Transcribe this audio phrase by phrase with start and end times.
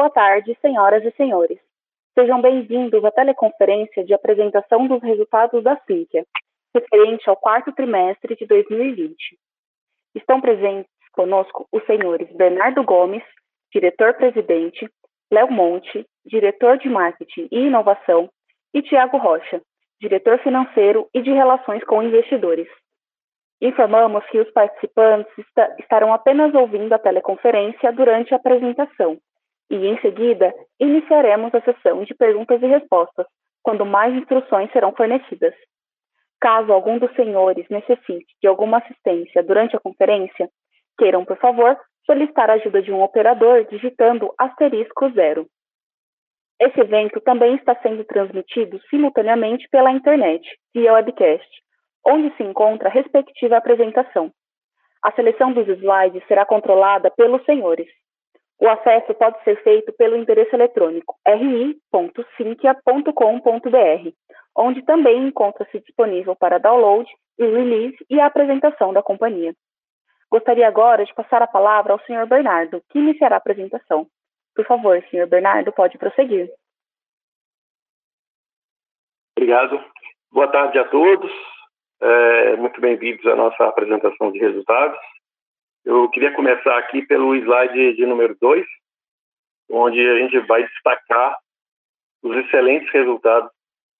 [0.00, 1.58] boa tarde, senhoras e senhores.
[2.18, 6.24] Sejam bem-vindos à teleconferência de apresentação dos resultados da Sinqia,
[6.74, 9.14] referente ao quarto trimestre de 2020.
[10.14, 13.22] Estão presentes conosco os senhores Bernardo Gomes,
[13.70, 14.88] diretor-presidente,
[15.30, 18.30] Léo Monte, diretor de marketing e inovação,
[18.72, 19.60] e Tiago Rocha,
[20.00, 22.68] diretor financeiro e de relações com investidores.
[23.60, 25.30] Informamos que os participantes
[25.78, 29.20] estarão apenas ouvindo a teleconferência durante a apresentação
[29.70, 33.26] e, em seguida, iniciaremos a sessão de perguntas e respostas,
[33.62, 35.54] quando mais instruções serão fornecidas.
[36.40, 40.48] Caso algum dos senhores necessite de alguma assistência durante a conferência,
[40.98, 45.46] queiram, por favor, solicitar a ajuda de um operador digitando asterisco zero.
[46.60, 51.48] Esse evento também está sendo transmitido simultaneamente pela internet, via webcast,
[52.06, 54.32] onde se encontra a respectiva apresentação.
[55.02, 57.88] A seleção dos slides será controlada pelos senhores.
[58.60, 64.12] O acesso pode ser feito pelo endereço eletrônico ri.sinqia.com.br,
[64.54, 69.54] onde também encontra-se disponível para download e release e a apresentação da companhia.
[70.30, 72.26] Gostaria agora de passar a palavra ao Sr.
[72.26, 74.06] Bernardo, que iniciará a apresentação.
[74.54, 75.26] Por favor, Sr.
[75.26, 76.50] Bernardo, pode prosseguir.
[79.36, 79.82] Obrigado.
[80.30, 81.32] Boa tarde a todos.
[82.02, 84.98] É, muito bem-vindos à nossa apresentação de resultados.
[85.84, 88.66] Eu queria começar aqui pelo slide de número 2,
[89.70, 91.36] onde a gente vai destacar
[92.22, 93.50] os excelentes resultados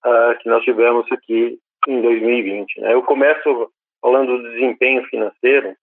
[0.05, 1.57] uh, que nós tivemos aqui
[1.87, 2.81] em 2020.
[2.81, 2.93] Né?
[2.93, 5.75] Eu começo falando do desempenho financeiro,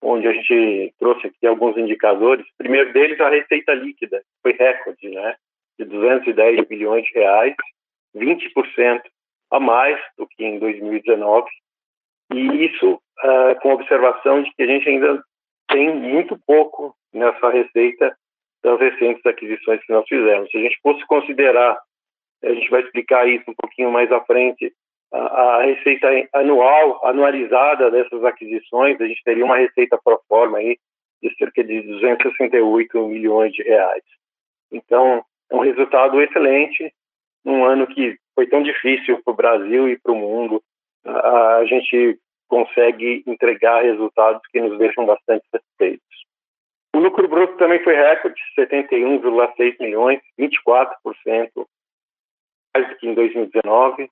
[0.00, 2.46] onde a gente trouxe aqui alguns indicadores.
[2.46, 5.36] O primeiro deles, a receita líquida, foi recorde, né?
[5.78, 7.54] de 210 bilhões de reais,
[8.14, 9.02] 20%
[9.50, 11.48] a mais do que em 2019,
[12.32, 15.22] e isso uh, com observação de que a gente ainda
[15.68, 18.16] tem muito pouco nessa receita
[18.62, 20.50] das recentes aquisições que nós fizemos.
[20.50, 21.78] Se a gente fosse considerar,
[22.42, 24.72] a gente vai explicar isso um pouquinho mais à frente,
[25.12, 30.78] a, a receita anual, anualizada dessas aquisições, a gente teria uma receita pro forma aí
[31.22, 34.02] de cerca de 268 milhões de reais.
[34.70, 36.92] Então, é um resultado excelente,
[37.44, 40.62] um ano que foi tão difícil para o Brasil e para o mundo,
[41.04, 42.18] a gente
[42.48, 46.06] consegue entregar resultados que nos deixam bastante satisfeitos.
[46.94, 51.66] O lucro bruto também foi recorde, 71,6 milhões, 24%
[52.74, 54.10] mais do que em 2019.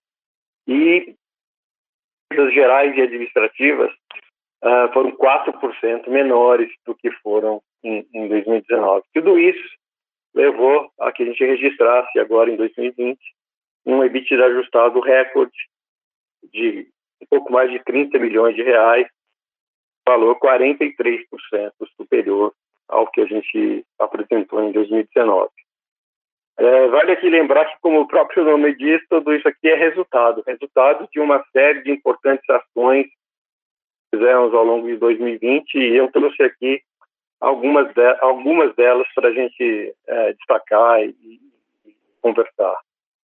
[0.66, 1.14] E
[2.30, 3.92] as gerais e administrativas
[4.62, 9.04] uh, foram 4% menores do que foram em, em 2019.
[9.14, 9.76] Tudo isso
[10.34, 13.18] levou a que a gente registrasse agora em 2020
[13.86, 15.56] um EBITDA ajustado recorde
[16.52, 16.88] de
[17.24, 19.06] um pouco mais de 30 milhões de reais,
[20.06, 21.24] valor 43%
[21.96, 22.52] superior
[22.88, 25.48] ao que a gente apresentou em 2019.
[26.56, 30.44] É, vale aqui lembrar que, como o próprio nome diz, tudo isso aqui é resultado,
[30.46, 36.12] resultado de uma série de importantes ações que fizemos ao longo de 2020 e eu
[36.12, 36.80] trouxe aqui
[37.40, 41.08] algumas, de, algumas delas para a gente é, destacar e,
[41.84, 42.78] e conversar.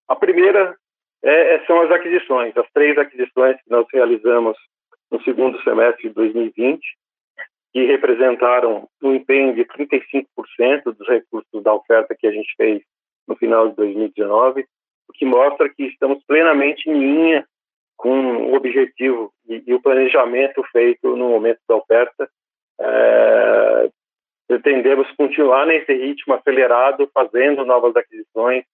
[0.09, 0.77] A primeira
[1.23, 4.57] é, é, são as aquisições, as três aquisições que nós realizamos
[5.11, 6.81] no segundo semestre de 2020,
[7.73, 10.25] que representaram um empenho de 35%
[10.85, 12.83] dos recursos da oferta que a gente fez
[13.29, 14.65] no final de 2019,
[15.09, 17.47] o que mostra que estamos plenamente em linha
[17.97, 22.29] com o objetivo e, e o planejamento feito no momento da oferta.
[22.81, 23.91] É,
[24.49, 28.65] pretendemos continuar nesse ritmo acelerado, fazendo novas aquisições,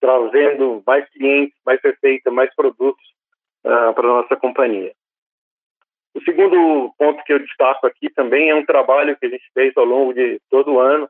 [0.00, 3.04] trazendo mais clientes, mais receita, mais produtos
[3.64, 4.92] uh, para a nossa companhia.
[6.14, 9.76] O segundo ponto que eu destaco aqui também é um trabalho que a gente fez
[9.76, 11.08] ao longo de todo o ano,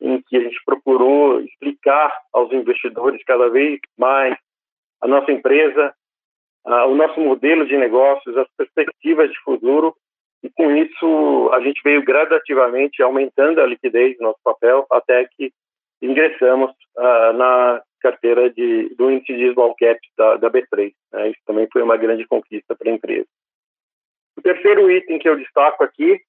[0.00, 4.36] em que a gente procurou explicar aos investidores cada vez mais
[5.00, 5.94] a nossa empresa,
[6.66, 9.94] uh, o nosso modelo de negócios, as perspectivas de futuro,
[10.42, 15.50] e com isso a gente veio gradativamente aumentando a liquidez do nosso papel até que
[16.04, 20.92] ingressamos uh, na carteira de, do índice de small cap da, da B3.
[21.12, 21.30] Né?
[21.30, 23.26] Isso também foi uma grande conquista para a empresa.
[24.36, 26.20] O terceiro item que eu destaco aqui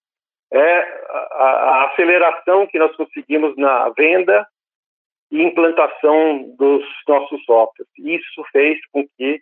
[0.54, 0.80] é
[1.10, 4.48] a, a aceleração que nós conseguimos na venda
[5.32, 7.92] e implantação dos nossos softwares.
[7.98, 9.42] Isso fez com que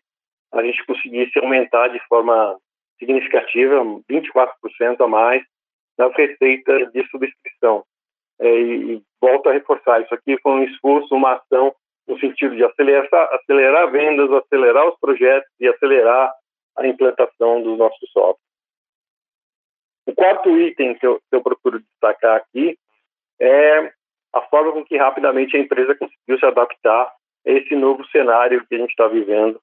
[0.53, 2.57] a gente conseguisse aumentar de forma
[2.97, 5.43] significativa, 24% a mais,
[5.97, 7.83] nas receitas de subscrição.
[8.39, 11.73] É, e, e volto a reforçar, isso aqui foi um esforço, uma ação
[12.07, 16.33] no sentido de acelerar, acelerar vendas, acelerar os projetos e acelerar
[16.77, 18.41] a implantação dos nossos softwares.
[20.05, 22.77] O quarto item que eu, que eu procuro destacar aqui
[23.39, 23.93] é
[24.33, 27.13] a forma com que rapidamente a empresa conseguiu se adaptar a
[27.45, 29.61] esse novo cenário que a gente está vivendo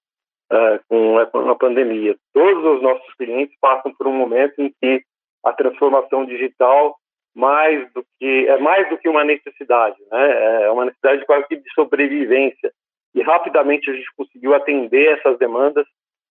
[0.52, 2.16] uh, com a, pandemia.
[2.32, 5.02] Todos os nossos clientes passam por um momento em que
[5.44, 6.96] a transformação digital
[7.34, 10.64] mais do que é mais do que uma necessidade, né?
[10.64, 12.72] É uma necessidade quase que de sobrevivência.
[13.14, 15.86] E rapidamente a gente conseguiu atender essas demandas.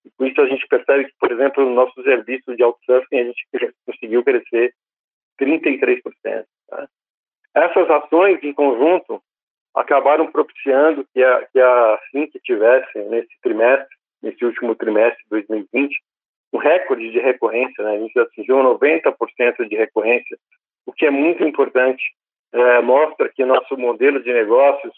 [0.06, 3.24] E com isso a gente percebe que, por exemplo, no nosso serviço de outsourcing a
[3.24, 3.46] gente
[3.86, 4.74] conseguiu crescer
[5.40, 6.02] 33%.
[6.72, 6.88] Né?
[7.56, 9.22] Essas ações em conjunto
[9.76, 16.00] acabaram propiciando que a, que a que tivesse nesse trimestre, nesse último trimestre de 2020,
[16.54, 17.96] um recorde de recorrência, né?
[17.96, 20.38] a gente atingiu 90% de recorrência,
[20.90, 22.04] o que é muito importante,
[22.52, 24.92] é, mostra que nosso modelo de negócios,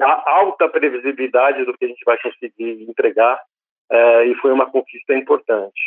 [0.00, 3.40] a alta previsibilidade do que a gente vai conseguir entregar,
[3.90, 5.80] é, e foi uma conquista importante.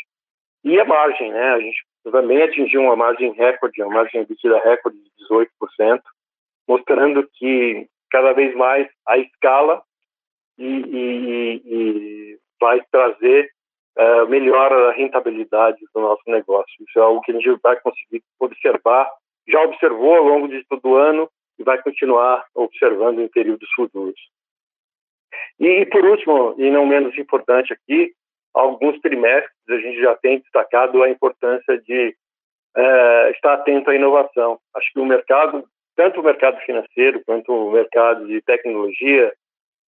[0.63, 1.49] E a margem, né?
[1.49, 6.01] A gente também atingiu uma margem recorde, uma margem líquida recorde de 18%,
[6.67, 9.83] mostrando que cada vez mais a escala
[10.57, 13.51] e, e, e vai trazer
[13.97, 16.71] uh, melhor a rentabilidade do nosso negócio.
[16.87, 19.09] Isso é algo que a gente vai conseguir observar,
[19.47, 21.29] já observou ao longo de todo o ano
[21.59, 24.19] e vai continuar observando em períodos futuros.
[25.59, 28.13] E, por último, e não menos importante aqui,
[28.53, 32.15] alguns trimestres a gente já tem destacado a importância de
[32.75, 34.59] é, estar atento à inovação.
[34.75, 35.63] Acho que o mercado,
[35.95, 39.33] tanto o mercado financeiro quanto o mercado de tecnologia,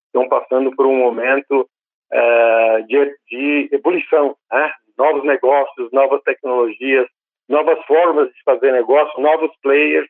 [0.07, 1.67] estão passando por um momento
[2.13, 4.71] é, de, de, ebulição, né?
[4.97, 7.07] novos negócios, novas tecnologias,
[7.49, 10.07] novas formas de fazer negócio, novos players,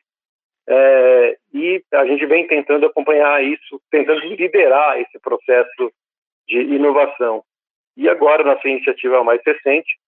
[0.66, 5.92] é, e a gente vem tentando acompanhar isso, tentando liderar esse processo
[6.46, 7.42] de inovação.
[7.96, 9.98] E agora, nossa iniciativa mais recente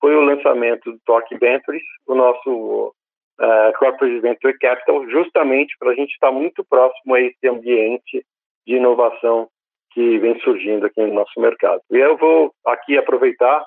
[0.00, 2.94] foi o lançamento do Talk Ventures, o nosso
[3.40, 8.24] uh, Corporate Venture Capital, justamente para a gente estar muito próximo a esse ambiente
[8.66, 9.48] de inovação
[9.94, 11.80] que vem surgindo aqui no nosso mercado.
[11.90, 13.64] E eu vou aqui aproveitar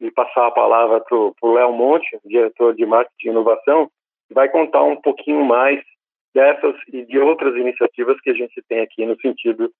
[0.00, 3.90] e passar a palavra para o Léo Monte, diretor de Marketing e Inovação,
[4.26, 5.78] que vai contar um pouquinho mais
[6.34, 9.70] dessas e de outras iniciativas que a gente tem aqui no sentido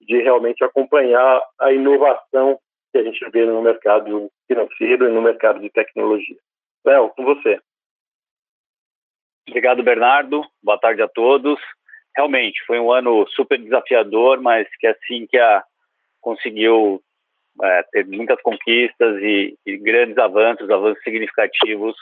[0.00, 2.58] de realmente acompanhar a inovação
[2.92, 6.36] que a gente vê no mercado financeiro e no mercado de tecnologia.
[6.84, 7.60] Léo, com você.
[9.48, 10.42] Obrigado, Bernardo.
[10.62, 11.58] Boa tarde a todos.
[12.16, 15.62] Realmente, foi um ano super desafiador, mas que assim que a
[16.20, 17.00] conseguiu
[17.62, 21.94] é, ter muitas conquistas e, e, grandes avanços, avanços significativos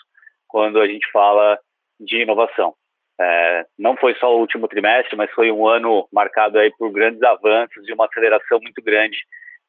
[0.49, 1.59] quando a gente fala
[2.01, 2.75] de inovação.
[3.21, 7.23] É, não foi só o último trimestre, mas foi um ano marcado aí por grandes
[7.23, 9.19] avanços e uma aceleração muito grande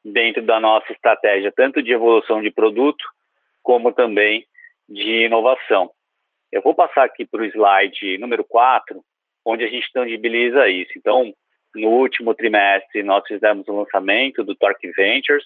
[0.04, 3.04] dentro da nossa estratégia, tanto de evolução de produto,
[3.62, 4.46] como também
[4.88, 5.90] de inovação.
[6.50, 9.02] Eu vou passar aqui para o slide número 4,
[9.46, 10.90] onde a gente tangibiliza isso.
[10.96, 11.32] Então,
[11.74, 15.44] no último trimestre, nós fizemos o lançamento do Torque Ventures,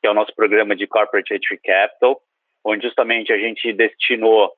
[0.00, 2.18] que é o nosso programa de Corporate Entry Capital,
[2.64, 4.50] onde justamente a gente destinou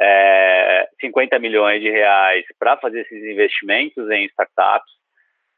[0.00, 4.92] é, 50 milhões de reais para fazer esses investimentos em startups,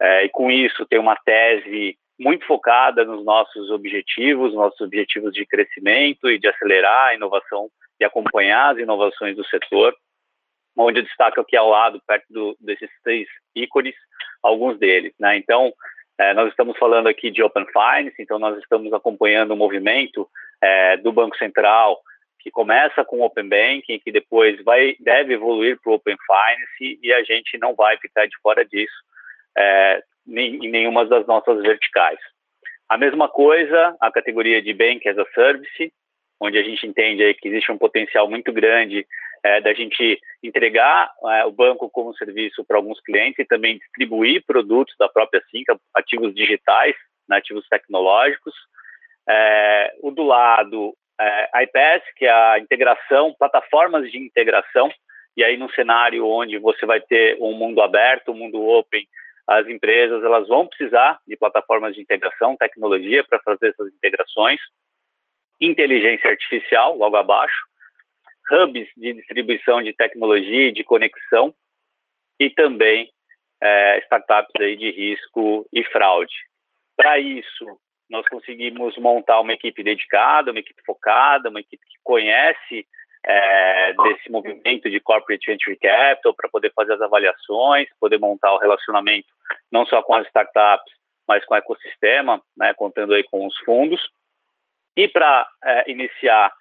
[0.01, 5.47] é, e com isso tem uma tese muito focada nos nossos objetivos, nossos objetivos de
[5.47, 7.69] crescimento e de acelerar a inovação
[8.01, 9.95] e acompanhar as inovações do setor,
[10.87, 13.95] onde eu destaco aqui ao lado, perto do, desses três ícones,
[14.43, 15.13] alguns deles.
[15.19, 15.37] Né?
[15.37, 15.73] Então,
[16.19, 20.29] é, nós estamos falando aqui de Open Finance, então nós estamos acompanhando o movimento
[20.61, 22.01] é, do Banco Central,
[22.41, 26.99] que começa com o Open Banking, que depois vai, deve evoluir para o Open Finance,
[27.03, 28.95] e a gente não vai ficar de fora disso.
[29.57, 32.19] É, em nenhuma das nossas verticais.
[32.89, 35.93] A mesma coisa, a categoria de Bank as a Service,
[36.41, 39.07] onde a gente entende aí que existe um potencial muito grande
[39.43, 44.45] é, da gente entregar é, o banco como serviço para alguns clientes e também distribuir
[44.45, 46.95] produtos da própria Cinca, ativos digitais,
[47.29, 48.55] né, ativos tecnológicos.
[49.29, 54.91] É, o do lado, é, IPS, que é a integração, plataformas de integração,
[55.37, 59.07] e aí num cenário onde você vai ter um mundo aberto, um mundo open,
[59.47, 64.61] as empresas elas vão precisar de plataformas de integração, tecnologia para fazer essas integrações,
[65.61, 67.70] inteligência artificial logo abaixo,
[68.51, 71.55] hubs de distribuição de tecnologia e de conexão
[72.39, 73.11] e também
[73.63, 76.35] é, startups aí de risco e fraude.
[76.97, 77.67] Para isso,
[78.09, 82.87] nós conseguimos montar uma equipe dedicada, uma equipe focada, uma equipe que conhece
[83.25, 88.59] é, desse movimento de corporate venture capital para poder fazer as avaliações, poder montar o
[88.59, 89.29] relacionamento
[89.71, 90.93] não só com as startups,
[91.27, 94.01] mas com o ecossistema, né, contando aí com os fundos.
[94.97, 96.53] E para é, iniciar,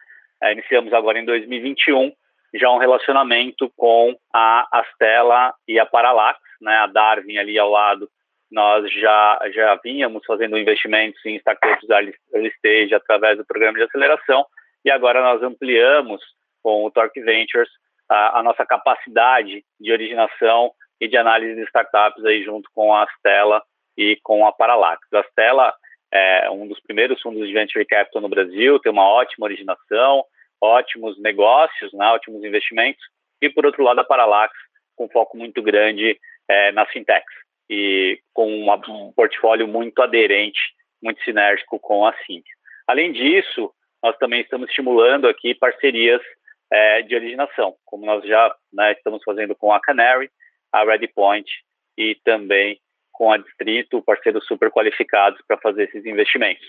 [0.43, 2.11] iniciamos agora em 2021
[2.53, 8.09] já um relacionamento com a Astela e a Paralax, né, a Darwin ali ao lado,
[8.51, 14.45] nós já, já vínhamos fazendo investimentos em startups early stage através do programa de aceleração
[14.83, 16.21] e agora nós ampliamos
[16.63, 17.69] com o Torque Ventures
[18.09, 23.05] a, a nossa capacidade de originação e de análise de startups aí junto com a
[23.17, 23.61] Stella
[23.95, 25.01] e com a Paralax.
[25.13, 25.73] A Stella
[26.11, 30.23] é um dos primeiros fundos de venture capital no Brasil, tem uma ótima originação,
[30.61, 33.01] ótimos negócios, né, ótimos investimentos,
[33.41, 34.53] e por outro lado a Paralax
[34.95, 37.33] com foco muito grande é, nas fintechs
[37.69, 40.59] e com uma, um portfólio muito aderente,
[41.01, 42.53] muito sinérgico com a Cintia.
[42.87, 46.21] Além disso, nós também estamos estimulando aqui parcerias
[46.71, 50.29] é, de originação, como nós já né, estamos fazendo com a Canary,
[50.71, 51.47] a ReadyPoint
[51.97, 52.79] e também
[53.19, 56.65] com a Distrito, parceiros super qualificados para fazer esses investimentos.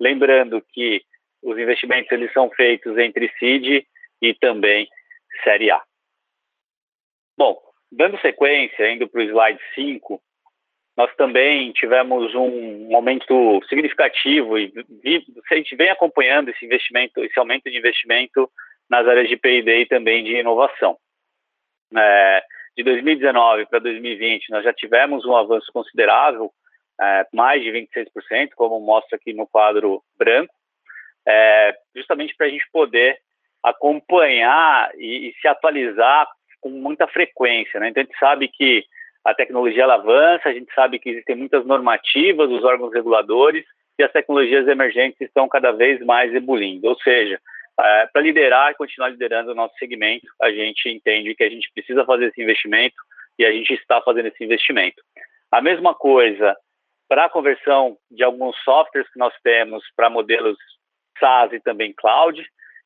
[0.00, 1.00] Lembrando que
[1.40, 3.86] os investimentos eles são feitos entre seed
[4.20, 4.88] e também
[5.44, 5.80] série A.
[7.38, 7.56] Bom,
[7.90, 10.20] dando sequência, indo para o slide 5,
[10.96, 14.72] nós também tivemos um aumento significativo e
[15.50, 18.50] a gente vem acompanhando esse investimento, esse aumento de investimento
[18.90, 20.98] nas áreas de P&D e também de inovação.
[21.96, 22.44] É,
[22.76, 26.50] de 2019 para 2020, nós já tivemos um avanço considerável,
[27.00, 30.52] é, mais de 26%, como mostra aqui no quadro branco,
[31.26, 33.18] é, justamente para a gente poder
[33.62, 36.28] acompanhar e, e, se atualizar
[36.60, 37.78] com muita frequência.
[37.78, 37.88] Né?
[37.88, 38.84] Então, a gente sabe que
[39.24, 43.64] a tecnologia avança, a gente sabe que existem muitas normativas dos órgãos reguladores
[43.98, 46.88] e as tecnologias emergentes estão cada vez mais ebulindo.
[46.88, 47.40] Ou seja,
[47.80, 51.70] é, para liderar e continuar liderando o nosso segmento, a gente entende que a gente
[51.74, 52.96] precisa fazer esse investimento
[53.38, 55.02] e a gente está fazendo esse investimento.
[55.50, 56.56] A mesma coisa
[57.08, 60.56] para a conversão de alguns softwares que nós temos para modelos
[61.18, 62.42] SaaS e também cloud.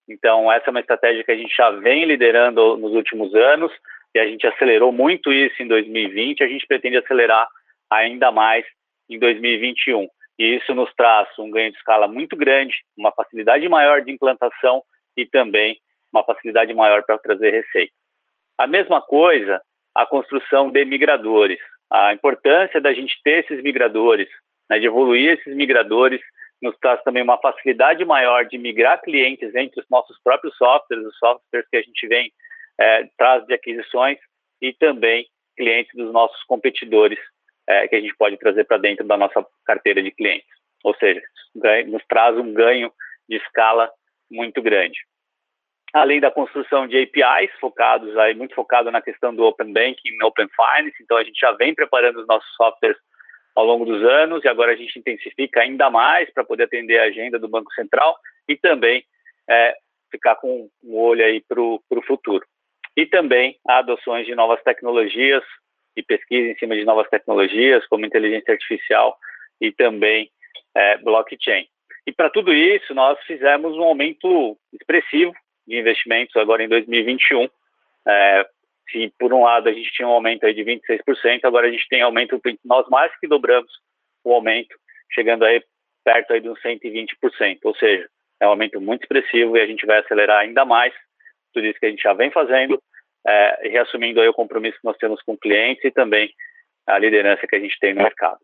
[0.08, 3.72] Então, essa é uma estratégia que a gente já vem liderando nos últimos anos
[4.14, 6.42] e a gente acelerou muito isso em 2020.
[6.42, 7.46] A gente pretende acelerar
[7.90, 8.64] ainda mais
[9.08, 10.08] em 2021.
[10.38, 14.82] E isso nos traz um ganho de escala muito grande, uma facilidade maior de implantação
[15.16, 15.78] e também
[16.12, 17.92] uma facilidade maior para trazer receita.
[18.58, 19.60] A mesma coisa,
[19.94, 21.58] a construção de migradores.
[21.90, 24.28] A importância da gente ter esses migradores,
[24.68, 26.20] né, de evoluir esses migradores,
[26.60, 31.16] nos traz também uma facilidade maior de migrar clientes entre os nossos próprios softwares, os
[31.18, 32.32] softwares que a gente vem
[32.78, 34.18] é, traz de aquisições
[34.60, 35.26] e também
[35.56, 37.18] clientes dos nossos competidores
[37.68, 40.48] é, que a gente pode trazer para dentro da nossa carteira de clientes.
[40.84, 41.20] Ou seja,
[41.86, 42.92] nos traz um ganho
[43.28, 43.90] de escala
[44.30, 44.98] muito grande.
[45.92, 50.48] Além da construção de APIs focados aí muito focado na questão do Open Banking Open
[50.48, 52.96] Finance, então a gente já vem preparando os nossos softwares
[53.54, 57.04] ao longo dos anos e agora a gente intensifica ainda mais para poder atender a
[57.04, 59.02] agenda do Banco Central e também
[59.48, 59.74] é,
[60.10, 62.44] ficar com um olho aí para o futuro.
[62.96, 65.42] E também adoções de novas tecnologias,
[65.96, 69.16] e pesquisa em cima de novas tecnologias, como inteligência artificial
[69.60, 70.30] e também
[70.74, 71.66] é, blockchain.
[72.06, 75.34] E para tudo isso, nós fizemos um aumento expressivo
[75.66, 77.48] de investimentos agora em 2021.
[78.06, 78.46] É,
[78.90, 81.88] se por um lado a gente tinha um aumento aí de 26%, agora a gente
[81.88, 83.70] tem aumento, nós mais que dobramos
[84.22, 84.76] o aumento,
[85.12, 85.62] chegando aí
[86.04, 87.58] perto aí de uns 120%.
[87.64, 88.08] Ou seja,
[88.40, 90.94] é um aumento muito expressivo e a gente vai acelerar ainda mais
[91.52, 92.80] tudo isso que a gente já vem fazendo
[93.26, 96.32] é, reassumindo aí o compromisso que nós temos com clientes e também
[96.86, 98.40] a liderança que a gente tem no mercado.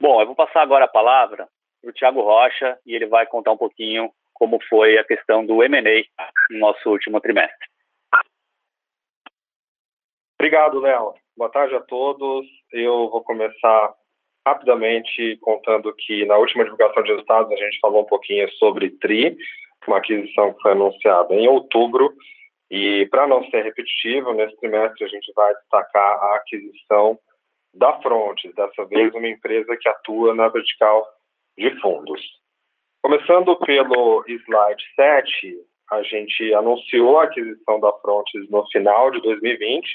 [0.00, 1.48] Bom, eu vou passar agora a palavra
[1.80, 5.62] para o Thiago Rocha e ele vai contar um pouquinho como foi a questão do
[5.62, 6.04] M&A
[6.50, 7.68] no nosso último trimestre.
[10.38, 11.14] Obrigado, Léo.
[11.36, 12.46] Boa tarde a todos.
[12.70, 13.94] Eu vou começar
[14.46, 19.36] rapidamente contando que na última divulgação de resultados a gente falou um pouquinho sobre TRI,
[19.88, 22.12] uma aquisição que foi anunciada em outubro.
[22.70, 27.18] E, para não ser repetitivo, nesse trimestre a gente vai destacar a aquisição
[27.72, 31.06] da Frontes, dessa vez uma empresa que atua na vertical
[31.56, 32.20] de fundos.
[33.02, 35.56] Começando pelo slide 7,
[35.92, 39.86] a gente anunciou a aquisição da Frontes no final de 2020,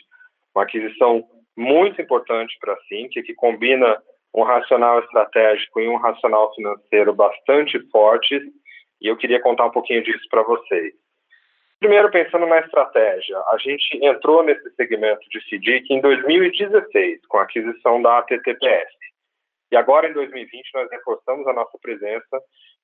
[0.56, 1.24] uma aquisição
[1.58, 4.02] muito importante para a Cinque, que combina
[4.34, 8.42] um racional estratégico e um racional financeiro bastante fortes
[9.02, 10.94] e eu queria contar um pouquinho disso para vocês.
[11.80, 17.42] Primeiro, pensando na estratégia, a gente entrou nesse segmento de FDIC em 2016, com a
[17.42, 18.94] aquisição da ATTPS.
[19.72, 22.40] E agora, em 2020, nós reforçamos a nossa presença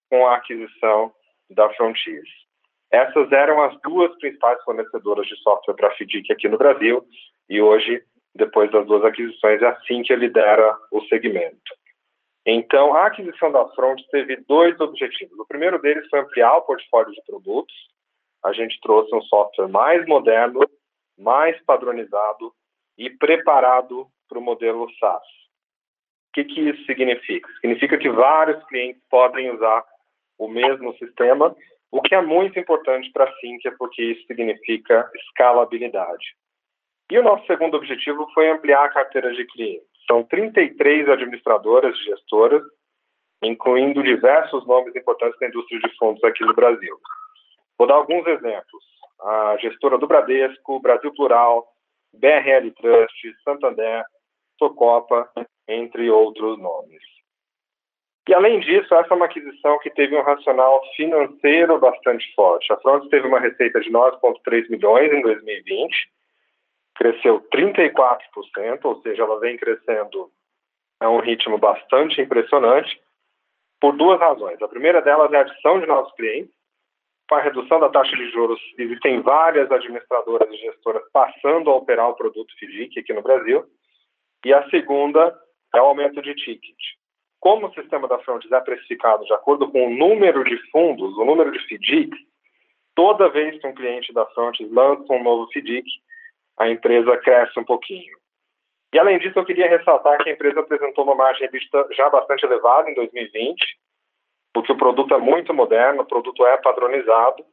[0.10, 1.14] com a aquisição
[1.50, 2.30] da Frontiers.
[2.92, 7.06] Essas eram as duas principais fornecedoras de software para FDIC aqui no Brasil,
[7.50, 8.02] e hoje,
[8.34, 11.76] depois das duas aquisições, é assim que lidera o segmento.
[12.50, 15.38] Então, a aquisição da Front teve dois objetivos.
[15.38, 17.76] O primeiro deles foi ampliar o portfólio de produtos.
[18.42, 20.62] A gente trouxe um software mais moderno,
[21.20, 22.54] mais padronizado
[22.98, 25.28] e preparado para o modelo SaaS.
[26.30, 27.50] O que, que isso significa?
[27.60, 29.84] Significa que vários clientes podem usar
[30.38, 31.54] o mesmo sistema,
[31.92, 36.36] o que é muito importante para a Sinqia, porque isso significa escalabilidade.
[37.12, 39.97] E o nosso segundo objetivo foi ampliar a carteira de clientes.
[40.10, 42.64] São 33 administradoras e gestoras,
[43.44, 46.98] incluindo diversos nomes importantes da indústria de fundos aqui no Brasil.
[47.78, 48.84] Vou dar alguns exemplos.
[49.22, 51.68] A gestora do Bradesco, Brasil Plural,
[52.14, 54.04] BRL Trust, Santander,
[54.58, 55.30] Socopa,
[55.68, 57.02] entre outros nomes.
[58.28, 62.72] E além disso, essa é uma aquisição que teve um racional financeiro bastante forte.
[62.74, 66.10] A Frontes teve uma receita de 9,3 milhões em 2020,
[66.98, 70.30] cresceu 34%, ou seja, ela vem crescendo
[71.00, 73.00] a um ritmo bastante impressionante,
[73.80, 74.62] por duas razões.
[74.62, 76.54] A primeira delas é a adição de novos clientes.
[77.30, 82.10] Com a redução da taxa de juros, existem várias administradoras e gestoras passando a operar
[82.10, 83.66] o produto FDIC aqui no Brasil.
[84.46, 85.38] E a segunda
[85.76, 86.78] é o aumento de ticket.
[87.40, 91.26] Como o sistema da Frontes é precificado de acordo com o número de fundos, o
[91.26, 92.12] número de FDIC,
[92.96, 95.86] toda vez que um cliente da Frontes lança um novo FDIC,
[96.58, 98.18] a empresa cresce um pouquinho.
[98.94, 101.50] E além disso, eu queria ressaltar que a empresa apresentou uma margem
[101.92, 103.56] já bastante elevada em 2020,
[104.54, 107.46] porque o produto é muito moderno, o produto é padronizado,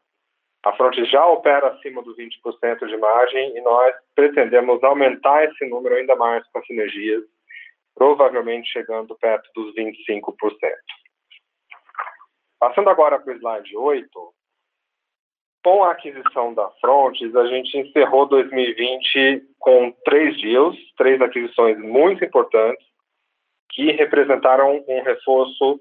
[0.65, 5.95] a Fronte já opera acima dos 20% de margem e nós pretendemos aumentar esse número
[5.95, 7.23] ainda mais com sinergias,
[7.95, 10.33] provavelmente chegando perto dos 25%.
[12.59, 14.24] Passando agora para o slide 8,
[15.65, 22.23] com a aquisição da Frontes, a gente encerrou 2020 com três deals, três aquisições muito
[22.23, 22.87] importantes,
[23.71, 25.81] que representaram um reforço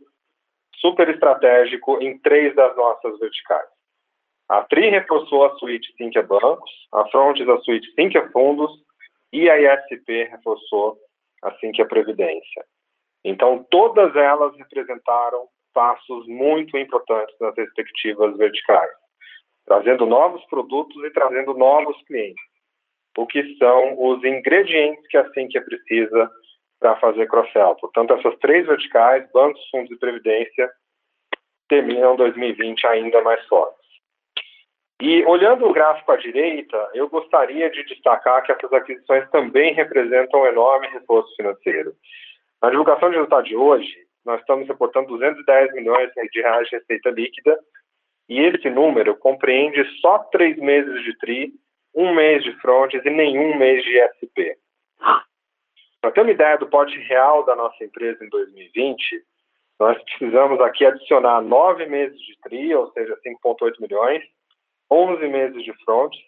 [0.77, 3.67] super estratégico em três das nossas verticais.
[4.47, 8.71] A TRI reforçou a suíte Sinqia Bancos, a Frontes a suíte Sinqia Fundos
[9.33, 10.97] e a ISP reforçou
[11.43, 12.65] a Sinqia Previdência.
[13.23, 19.02] Então, todas elas representaram passos muito importantes nas respectivas verticais
[19.65, 22.43] trazendo novos produtos e trazendo novos clientes,
[23.17, 26.29] o que são os ingredientes que a Sinqia precisa
[26.79, 27.75] para fazer cross-sell.
[27.75, 30.69] Portanto, essas três verticais, bancos, fundos e previdência,
[31.69, 33.83] terminam 2020 ainda mais fortes.
[35.01, 40.41] E olhando o gráfico à direita, eu gostaria de destacar que essas aquisições também representam
[40.41, 41.93] um enorme reforço financeiro.
[42.61, 43.93] Na divulgação de resultado de hoje,
[44.25, 47.59] nós estamos reportando 210 milhões de reais de receita líquida
[48.29, 51.53] e esse número compreende só três meses de TRI,
[51.95, 54.57] um mês de frontes e nenhum mês de SP.
[56.01, 59.23] Para ter uma ideia do porte real da nossa empresa em 2020,
[59.79, 64.23] nós precisamos aqui adicionar nove meses de TRI, ou seja, 5,8 milhões,
[64.91, 66.19] 11 meses de frontes,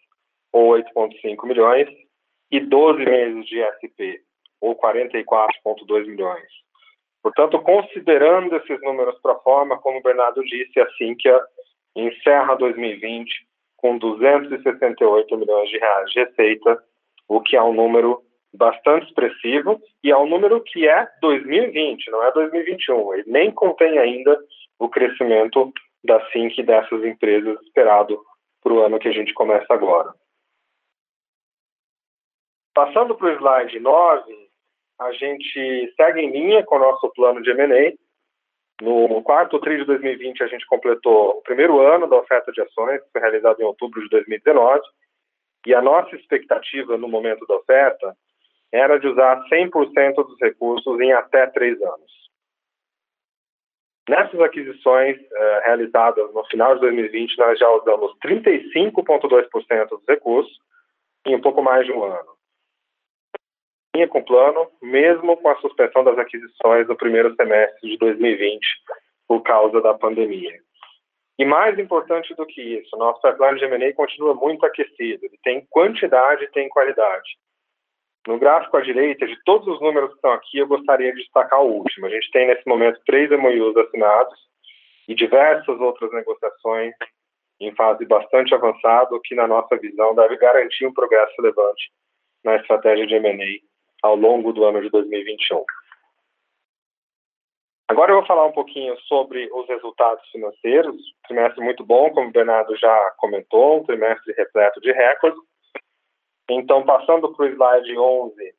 [0.51, 1.89] ou 8,5 milhões,
[2.51, 4.21] e 12 meses de SP,
[4.61, 6.47] ou 44,2 milhões.
[7.21, 11.41] Portanto, considerando esses números para forma, como o Bernardo disse, assim que a
[11.95, 13.45] encerra 2020
[13.77, 16.83] com 268 milhões de reais de receita,
[17.27, 18.21] o que é um número
[18.53, 23.13] bastante expressivo e é um número que é 2020, não é 2021.
[23.13, 24.39] Ele nem contém ainda
[24.79, 25.71] o crescimento
[26.03, 28.19] da SINC dessas empresas esperado
[28.61, 30.13] para o ano que a gente começa agora.
[32.73, 34.49] Passando para o slide 9,
[34.99, 37.93] a gente segue em linha com o nosso plano de M&A,
[38.81, 43.01] no quarto TRI de 2020, a gente completou o primeiro ano da oferta de ações,
[43.01, 44.81] que foi realizado em outubro de 2019,
[45.65, 48.15] e a nossa expectativa no momento da oferta
[48.71, 52.15] era de usar 100% dos recursos em até três anos.
[54.07, 60.59] Nessas aquisições eh, realizadas no final de 2020, nós já usamos 35,2% dos recursos
[61.25, 62.34] em um pouco mais de um ano
[63.95, 68.59] linha com plano, mesmo com a suspensão das aquisições no primeiro semestre de 2020
[69.27, 70.53] por causa da pandemia.
[71.39, 75.25] E mais importante do que isso, nosso pipeline de M&A continua muito aquecido.
[75.25, 77.29] Ele tem quantidade e tem qualidade.
[78.27, 81.61] No gráfico à direita, de todos os números que estão aqui, eu gostaria de destacar
[81.61, 82.07] o último.
[82.07, 84.37] A gente tem, nesse momento, três MOUs assinados
[85.07, 86.93] e diversas outras negociações
[87.59, 91.91] em fase bastante avançada, o que, na nossa visão, deve garantir um progresso relevante
[92.43, 93.74] na estratégia de M&A
[94.05, 95.63] ao longo do ano de 2021.
[97.87, 100.95] Agora eu vou falar um pouquinho sobre os resultados financeiros.
[101.27, 105.39] Trimestre muito bom, como o Bernardo já comentou, um trimestre repleto de recordes.
[106.49, 108.55] Então, passando para o slide 11,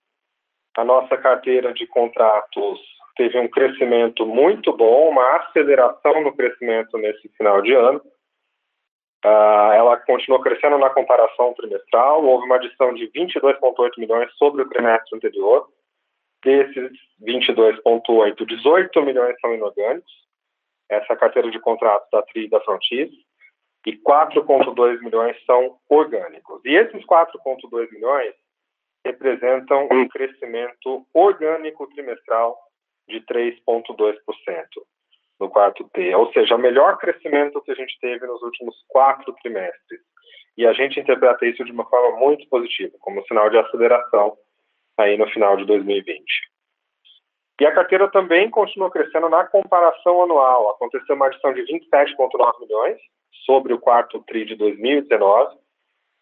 [0.76, 2.80] a nossa carteira de contratos
[3.16, 8.00] teve um crescimento muito bom, uma aceleração no crescimento nesse final de ano.
[9.24, 14.68] Uh, ela continuou crescendo na comparação trimestral, houve uma adição de 22,8 milhões sobre o
[14.68, 15.68] trimestre anterior.
[16.44, 20.12] Desses 22,8, 18 milhões são inorgânicos,
[20.88, 23.10] essa é carteira de contratos da TRI da Frontis,
[23.84, 26.60] e 4,2 milhões são orgânicos.
[26.64, 28.34] E esses 4,2 milhões
[29.04, 32.58] representam um crescimento orgânico trimestral
[33.08, 34.16] de 3,2%
[35.38, 39.32] no quarto T, ou seja, o melhor crescimento que a gente teve nos últimos quatro
[39.42, 40.00] trimestres.
[40.56, 44.36] E a gente interpreta isso de uma forma muito positiva, como sinal de aceleração
[44.96, 46.22] aí no final de 2020.
[47.60, 50.70] E a carteira também continuou crescendo na comparação anual.
[50.70, 52.98] Aconteceu uma adição de 27,9 milhões
[53.44, 55.56] sobre o quarto TRI de 2019,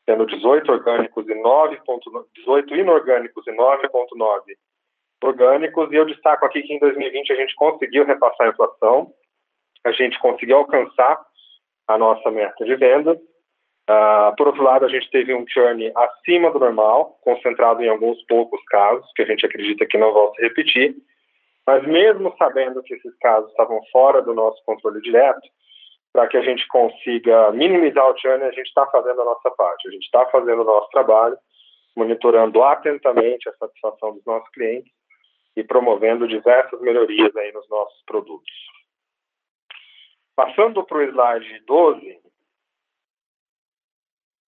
[0.07, 1.81] tendo 18 orgânicos e 9
[2.35, 4.43] 18 inorgânicos e 9,9
[5.25, 5.91] orgânicos.
[5.91, 9.13] E eu destaco aqui que em 2020 a gente conseguiu repassar a inflação,
[9.85, 11.21] a gente conseguiu alcançar
[11.89, 13.19] a nossa meta de vendas.
[13.89, 18.23] Uh, por outro lado, a gente teve um churn acima do normal, concentrado em alguns
[18.27, 20.95] poucos casos, que a gente acredita que não vão se repetir.
[21.67, 25.47] Mas mesmo sabendo que esses casos estavam fora do nosso controle direto,
[26.13, 29.89] para que a gente consiga minimizar o churn, a gente está fazendo a nossa parte,
[29.89, 31.37] a gente está fazendo o nosso trabalho,
[31.95, 34.91] monitorando atentamente a satisfação dos nossos clientes
[35.57, 38.53] e promovendo diversas melhorias aí nos nossos produtos.
[40.37, 42.19] Passando para o slide 12,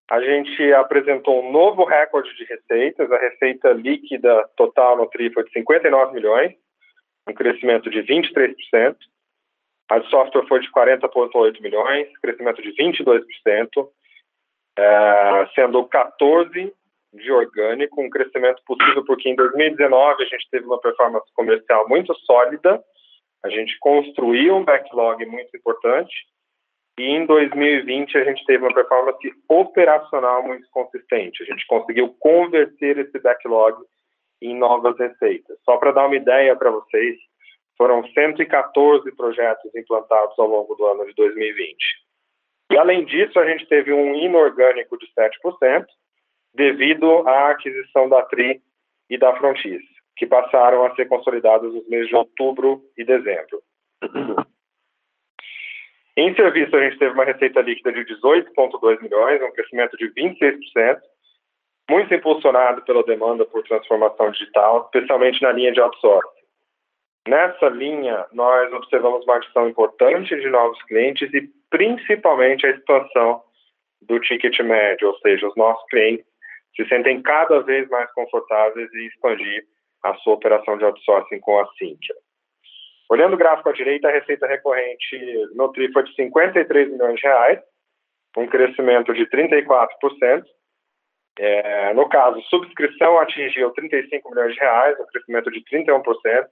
[0.09, 5.43] a gente apresentou um novo recorde de receitas, a receita líquida total no TRI foi
[5.43, 6.53] de 59 milhões,
[7.27, 8.95] um crescimento de 23%.
[9.89, 13.89] A de software foi de 40,8 milhões, crescimento de 22%,
[14.77, 16.73] é, sendo 14
[17.13, 22.13] de orgânico, um crescimento possível porque em 2019 a gente teve uma performance comercial muito
[22.19, 22.83] sólida,
[23.43, 26.13] a gente construiu um backlog muito importante
[26.99, 31.43] e em 2020 a gente teve uma performance operacional muito consistente.
[31.43, 33.79] A gente conseguiu converter esse backlog
[34.41, 35.57] em novas receitas.
[35.63, 37.17] Só para dar uma ideia para vocês,
[37.77, 41.75] foram 114 projetos implantados ao longo do ano de 2020.
[42.71, 45.85] E, além disso, a gente teve um inorgânico de 7%,
[46.57, 48.59] devido à aquisição da TRI
[49.09, 49.81] e da Frontis,
[50.17, 53.61] que passaram a ser consolidados nos meses de outubro e dezembro.
[56.17, 60.99] Em serviço, a gente teve uma receita líquida de 18,2 milhões, um crescimento de 26%,
[61.87, 66.27] muito impulsionado pela demanda por transformação digital, especialmente na linha de outsourcing.
[67.27, 73.43] Nessa linha, nós observamos uma adição importante de novos clientes e principalmente a expansão
[74.01, 76.25] do ticket médio, ou seja, os nossos clientes
[76.77, 79.65] se sentem cada vez mais confortáveis em expandir
[80.03, 82.15] a sua operação de outsourcing com a Sinqia.
[83.09, 87.25] Olhando o gráfico à direita, a receita recorrente no TRI foi de 53 milhões de
[87.25, 87.59] reais,
[88.37, 90.43] um crescimento de 34%.
[91.39, 96.47] É, no caso, subscrição atingiu 35 milhões de reais, um crescimento de 31%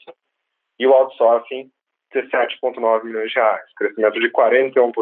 [0.80, 1.70] e o outsourcing
[2.14, 4.94] 17,9 milhões de reais, crescimento de 41%.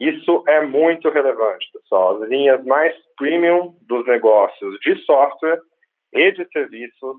[0.00, 2.22] Isso é muito relevante, pessoal.
[2.22, 5.60] As linhas mais premium dos negócios de software
[6.12, 7.16] e de serviços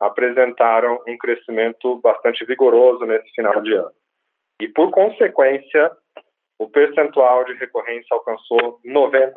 [0.00, 3.92] apresentaram um crescimento bastante vigoroso nesse final de ano.
[4.60, 5.90] E, por consequência,
[6.58, 9.32] o percentual de recorrência alcançou 90%.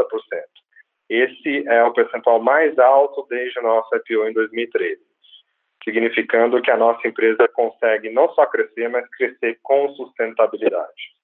[1.10, 5.10] Esse é o percentual mais alto desde o nosso IPO em 2013
[5.84, 11.19] significando que a nossa empresa consegue não só crescer, mas crescer com sustentabilidade.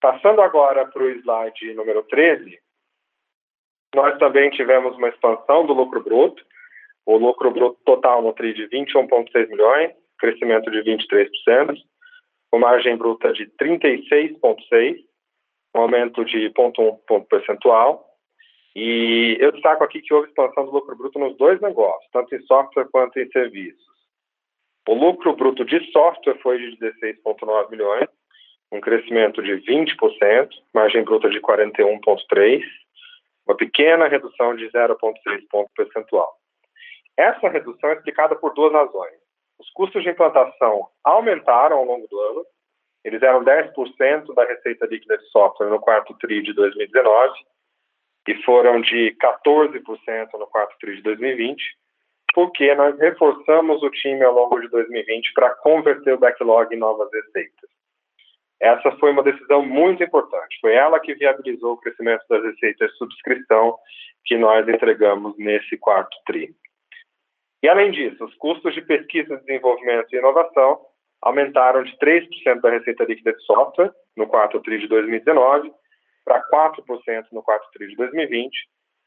[0.00, 2.58] Passando agora para o slide número 13,
[3.94, 6.42] nós também tivemos uma expansão do lucro bruto,
[7.04, 11.74] o lucro bruto total no TRI de 21,6 milhões, crescimento de 23%,
[12.50, 15.04] com margem bruta de 36,6%,
[15.74, 18.06] um aumento de 0,1 ponto percentual,
[18.74, 22.40] e eu destaco aqui que houve expansão do lucro bruto nos dois negócios, tanto em
[22.42, 23.90] software quanto em serviços.
[24.88, 28.08] O lucro bruto de software foi de 16,9 milhões,
[28.72, 32.62] um crescimento de 20%, margem bruta de 41,3%,
[33.46, 34.96] uma pequena redução de 0,6
[35.50, 36.32] ponto percentual.
[37.16, 39.18] Essa redução é explicada por duas razões.
[39.58, 42.46] Os custos de implantação aumentaram ao longo do ano,
[43.04, 47.32] eles eram 10% da receita líquida de software no quarto TRI de 2019,
[48.28, 51.62] e foram de 14% no quarto TRI de 2020,
[52.32, 57.10] porque nós reforçamos o time ao longo de 2020 para converter o backlog em novas
[57.12, 57.79] receitas.
[58.60, 60.58] Essa foi uma decisão muito importante.
[60.60, 63.78] Foi ela que viabilizou o crescimento das receitas de subscrição
[64.24, 66.54] que nós entregamos nesse quarto TRI.
[67.62, 70.80] E, além disso, os custos de pesquisa, desenvolvimento e inovação
[71.22, 75.72] aumentaram de 3% da receita líquida de software no quarto TRI de 2019
[76.24, 78.50] para 4% no quarto TRI de 2020,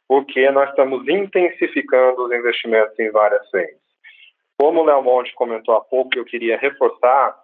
[0.08, 3.82] porque nós estamos intensificando os investimentos em várias frentes.
[4.58, 7.36] Como o Léo Monte comentou há pouco, eu queria reforçar,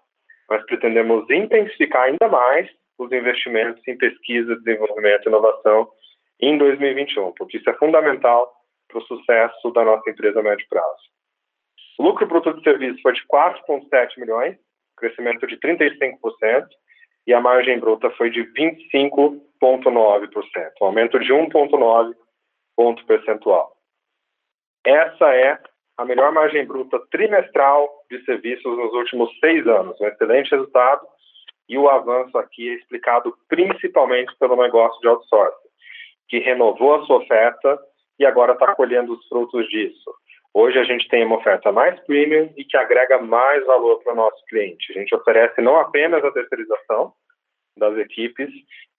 [0.50, 5.90] nós pretendemos intensificar ainda mais os investimentos em pesquisa, desenvolvimento e inovação
[6.42, 8.52] em 2021, porque isso é fundamental
[8.88, 11.04] para o sucesso da nossa empresa a médio prazo.
[11.98, 14.58] O lucro bruto de serviço foi de 4,7 milhões,
[14.98, 16.68] crescimento de 35%,
[17.28, 22.16] e a margem bruta foi de 25,9%, um aumento de 1,9
[22.76, 23.76] ponto percentual.
[24.86, 25.60] Essa é
[25.98, 31.06] a melhor margem bruta trimestral de serviços nos últimos seis anos, um excelente resultado,
[31.68, 35.70] e o avanço aqui é explicado principalmente pelo negócio de outsourcing,
[36.28, 37.80] que renovou a sua oferta
[38.18, 40.12] e agora está colhendo os frutos disso.
[40.54, 44.16] Hoje a gente tem uma oferta mais premium e que agrega mais valor para o
[44.16, 44.92] nosso cliente.
[44.92, 47.14] A gente oferece não apenas a terceirização
[47.78, 48.50] das equipes,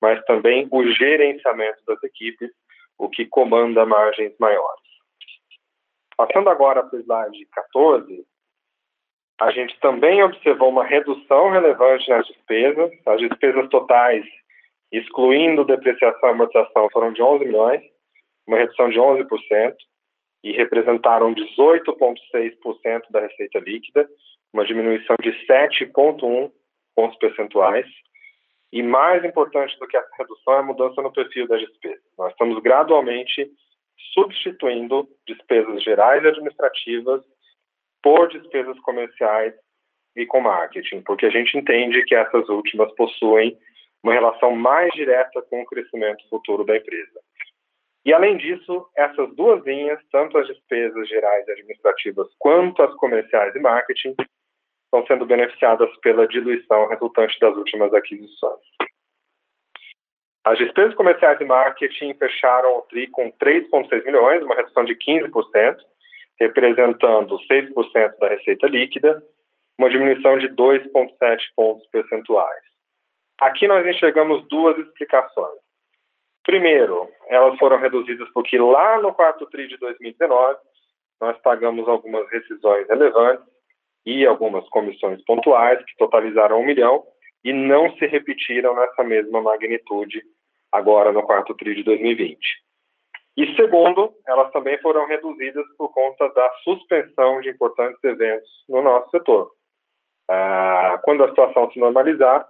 [0.01, 2.51] mas também o gerenciamento das equipes,
[2.97, 4.81] o que comanda margens maiores.
[6.17, 8.25] Passando agora para o slide 14,
[9.41, 12.91] a gente também observou uma redução relevante nas despesas.
[13.07, 14.23] As despesas totais,
[14.93, 17.81] excluindo depreciação e amortização, foram de 11 milhões,
[18.47, 19.75] uma redução de 11%
[20.45, 24.07] e representaram 18,6% da receita líquida,
[24.53, 26.53] uma diminuição de 7,1
[26.95, 27.87] pontos percentuais.
[28.71, 32.03] E mais importante do que essa redução é a mudança no perfil das despesas.
[32.19, 33.51] Nós estamos gradualmente
[34.13, 37.23] substituindo despesas gerais e administrativas
[38.03, 39.55] por despesas comerciais
[40.17, 43.57] e com marketing, porque a gente entende que essas últimas possuem
[44.03, 47.21] uma relação mais direta com o crescimento futuro da empresa.
[48.05, 53.55] E, além disso, essas duas linhas, tanto as despesas gerais e administrativas quanto as comerciais
[53.55, 54.15] e marketing,
[54.87, 58.61] estão sendo beneficiadas pela diluição resultante das últimas aquisições.
[60.45, 65.77] As despesas comerciais e marketing fecharam o TRI com 3,6 milhões, uma redução de 15%,
[66.41, 69.23] representando 6% da receita líquida,
[69.79, 72.63] uma diminuição de 2,7 pontos percentuais.
[73.41, 75.59] Aqui nós enxergamos duas explicações.
[76.45, 80.59] Primeiro, elas foram reduzidas porque lá no quarto TRI de 2019,
[81.21, 83.45] nós pagamos algumas rescisões relevantes
[84.07, 87.05] e algumas comissões pontuais, que totalizaram um milhão,
[87.45, 90.23] e não se repetiram nessa mesma magnitude
[90.73, 92.39] agora no quarto TRI de 2020.
[93.37, 99.11] E segundo, elas também foram reduzidas por conta da suspensão de importantes eventos no nosso
[99.11, 99.51] setor.
[100.29, 102.47] Ah, quando a situação se normalizar,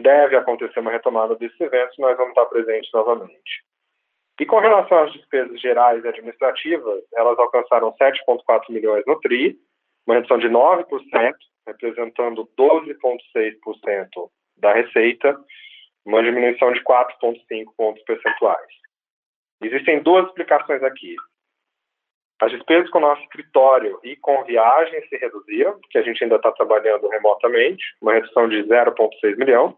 [0.00, 3.64] deve acontecer uma retomada desses eventos, nós vamos estar presentes novamente.
[4.40, 9.58] E com relação às despesas gerais e administrativas, elas alcançaram 7,4 milhões no TRI,
[10.06, 11.34] uma redução de 9%,
[11.66, 15.38] representando 12,6% da receita,
[16.06, 18.66] uma diminuição de 4,5 pontos percentuais.
[19.62, 21.14] Existem duas explicações aqui.
[22.40, 26.36] As despesas com o nosso escritório e com viagens se reduziram, porque a gente ainda
[26.36, 29.76] está trabalhando remotamente, uma redução de 0,6 milhão.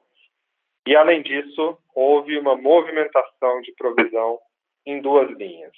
[0.87, 4.39] E, além disso, houve uma movimentação de provisão
[4.87, 5.73] em duas linhas.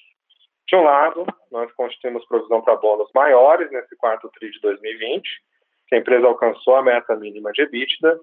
[0.68, 5.22] De um lado, nós constituímos provisão para bônus maiores nesse quarto TRI de 2020,
[5.88, 8.18] que a empresa alcançou a meta mínima de EBITDA.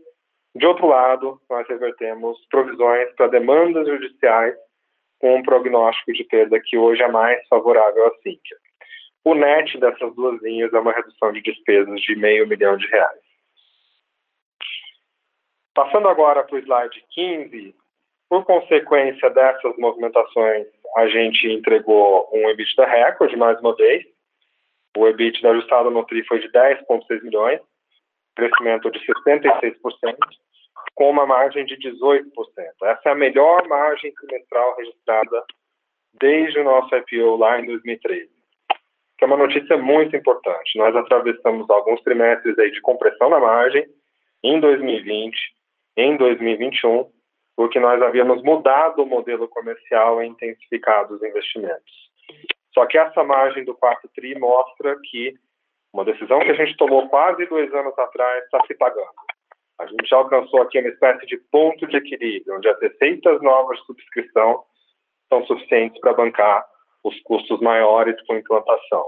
[0.56, 4.56] De outro lado, nós revertemos provisões para demandas judiciais
[5.22, 8.58] com um prognóstico de perda que hoje é mais favorável à Cíntia.
[9.24, 13.22] O net dessas duas linhas é uma redução de despesas de meio milhão de reais.
[15.76, 17.76] Passando agora para o slide 15,
[18.28, 20.66] por consequência dessas movimentações,
[20.98, 24.04] a gente entregou um EBITDA recorde, mais uma vez.
[24.98, 27.62] O EBITDA ajustado no TRI foi de 10,6 milhões,
[28.36, 29.76] crescimento de 66%,
[30.96, 32.24] com uma margem de 18%.
[32.84, 35.44] Essa é a melhor margem trimestral registrada
[36.20, 38.30] desde o nosso IPO lá em 2013.
[39.18, 40.78] Que é uma notícia muito importante.
[40.78, 43.88] Nós atravessamos alguns trimestres aí de compressão na margem
[44.44, 45.36] em 2020
[45.98, 47.10] em 2021,
[47.56, 52.12] porque nós havíamos mudado o modelo comercial e intensificado os investimentos.
[52.74, 55.34] Só que essa margem do quarto TRI mostra que
[55.94, 59.12] uma decisão que a gente tomou quase dois anos atrás está se pagando.
[59.82, 63.80] A gente já alcançou aqui uma espécie de ponto de equilíbrio, onde as receitas novas
[63.80, 64.64] de subscrição
[65.28, 66.64] são suficientes para bancar
[67.04, 69.04] os custos maiores com implantação.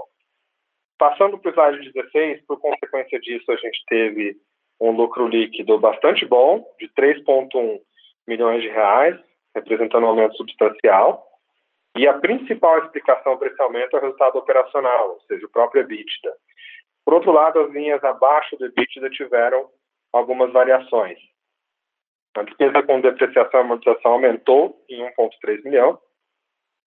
[0.98, 4.36] Passando para o slide 16, por consequência disso, a gente teve
[4.80, 7.78] um lucro líquido bastante bom, de 3,1
[8.26, 9.16] milhões de reais,
[9.54, 11.24] representando um aumento substancial.
[11.96, 15.82] E a principal explicação para esse aumento é o resultado operacional, ou seja, o próprio
[15.82, 16.34] EBITDA.
[17.04, 19.70] Por outro lado, as linhas abaixo do EBITDA tiveram
[20.14, 21.18] algumas variações.
[22.36, 25.98] A despesa com depreciação e amortização aumentou em 1,3 milhão.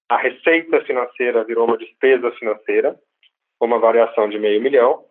[0.09, 2.97] A receita financeira virou uma despesa financeira,
[3.59, 5.05] uma variação de meio milhão.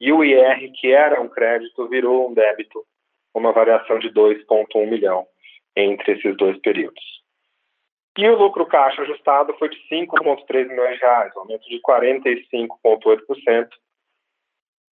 [0.00, 2.84] E o IR, que era um crédito, virou um débito,
[3.32, 5.26] uma variação de 2,1 milhão
[5.76, 7.02] entre esses dois períodos.
[8.18, 13.68] E o lucro caixa ajustado foi de 5,3 milhões de reais, um aumento de 45,8%,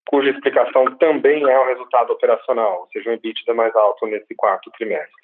[0.09, 4.71] cuja explicação também é o resultado operacional, ou seja, um EBITDA mais alto nesse quarto
[4.73, 5.15] trimestre.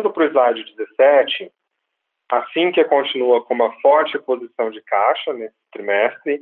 [0.00, 1.52] Indo para o slide 17,
[2.30, 6.40] assim que continua com uma forte posição de caixa nesse trimestre,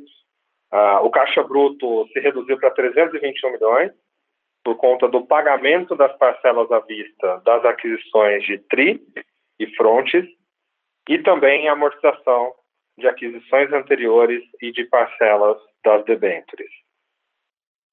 [0.72, 3.92] uh, o caixa bruto se reduziu para 321 milhões,
[4.64, 9.00] por conta do pagamento das parcelas à vista das aquisições de TRI
[9.59, 10.26] e Frontes,
[11.09, 12.54] e também a amortização
[12.98, 16.70] de aquisições anteriores e de parcelas das debêntures.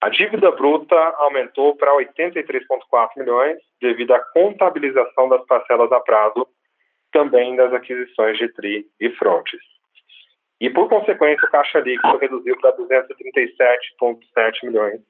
[0.06, 6.48] A dívida bruta aumentou para 83,4 milhões devido à contabilização das parcelas a prazo,
[7.12, 9.60] também das aquisições de TRI e Frontes.
[10.62, 15.02] E, por consequência, o caixa líquido reduziu para 237,7 milhões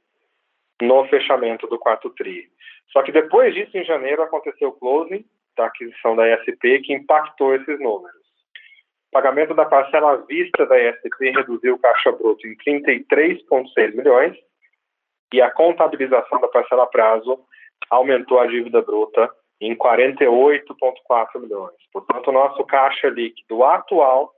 [0.82, 2.48] no fechamento do quarto TRI.
[2.94, 5.26] Só que depois disso, em janeiro, aconteceu o closing
[5.58, 8.16] da aquisição da ESP, que impactou esses números.
[9.10, 14.38] O pagamento da parcela à vista da ESP reduziu o caixa bruto em 33,6 milhões
[15.34, 17.40] e a contabilização da parcela a prazo
[17.90, 21.76] aumentou a dívida bruta em 48,4 milhões.
[21.92, 24.34] Portanto, o nosso caixa líquido atual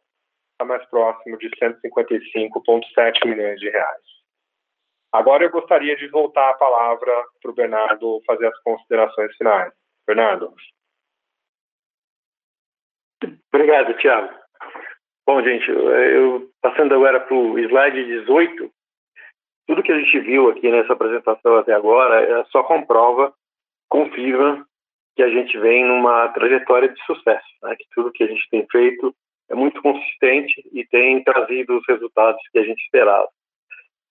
[0.54, 4.18] está mais próximo de 155,7 milhões de reais.
[5.12, 9.74] Agora eu gostaria de voltar a palavra para o Bernardo fazer as considerações finais.
[10.06, 10.54] Bernardo.
[13.54, 14.34] Obrigado, Tiago.
[15.26, 18.72] Bom, gente, eu passando agora para o slide 18,
[19.68, 23.34] tudo que a gente viu aqui nessa apresentação até agora é só comprova,
[23.90, 24.66] confirma
[25.16, 27.76] que a gente vem numa trajetória de sucesso, né?
[27.76, 29.14] que tudo que a gente tem feito
[29.50, 33.28] é muito consistente e tem trazido os resultados que a gente esperava.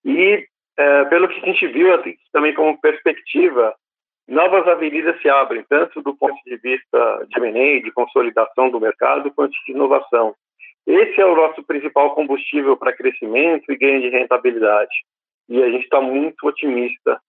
[0.05, 0.45] E
[0.77, 3.73] é, pelo que a gente viu assim, também como perspectiva,
[4.27, 9.31] novas avenidas se abrem, tanto do ponto de vista de M&A, de consolidação do mercado,
[9.31, 10.35] quanto de inovação.
[10.85, 14.95] Esse é o nosso principal combustível para crescimento e ganho de rentabilidade
[15.49, 17.19] e a gente está muito otimista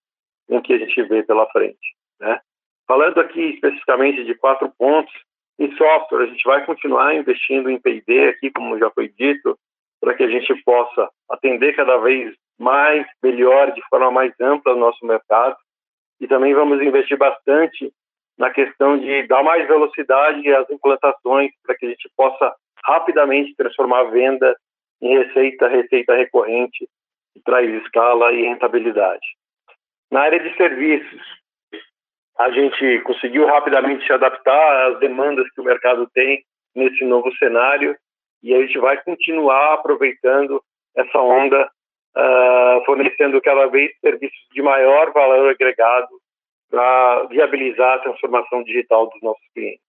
[0.47, 1.95] com o que a gente vê pela frente.
[2.19, 2.39] Né?
[2.87, 5.13] Falando aqui especificamente de quatro pontos,
[5.59, 9.57] em software, a gente vai continuar investindo em P&D aqui, como já foi dito,
[9.99, 14.79] para que a gente possa atender cada vez mais, melhor, de forma mais ampla o
[14.79, 15.57] nosso mercado.
[16.19, 17.91] E também vamos investir bastante
[18.37, 22.55] na questão de dar mais velocidade às implantações para que a gente possa
[22.85, 24.55] rapidamente transformar a venda
[25.01, 26.87] em receita, receita recorrente
[27.33, 29.25] que traz escala e rentabilidade.
[30.11, 31.21] Na área de serviços,
[32.37, 36.43] a gente conseguiu rapidamente se adaptar às demandas que o mercado tem
[36.75, 37.95] nesse novo cenário
[38.41, 40.63] e a gente vai continuar aproveitando
[40.95, 41.69] essa onda,
[42.17, 46.07] uh, fornecendo cada vez serviços de maior valor agregado
[46.69, 49.83] para viabilizar a transformação digital dos nossos clientes.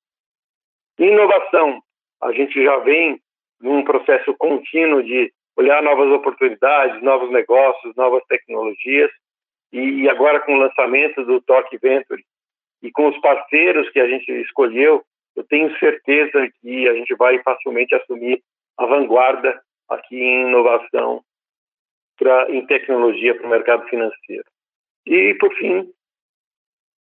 [0.99, 1.81] Inovação,
[2.23, 3.21] a gente já vem
[3.61, 9.11] num processo contínuo de olhar novas oportunidades, novos negócios, novas tecnologias.
[9.73, 12.25] E agora com o lançamento do Talk Venture
[12.83, 15.05] e com os parceiros que a gente escolheu,
[15.37, 18.43] eu tenho certeza que a gente vai facilmente assumir
[18.77, 21.23] a vanguarda aqui em inovação
[22.19, 24.45] pra, em tecnologia para o mercado financeiro.
[25.07, 25.91] E, por fim,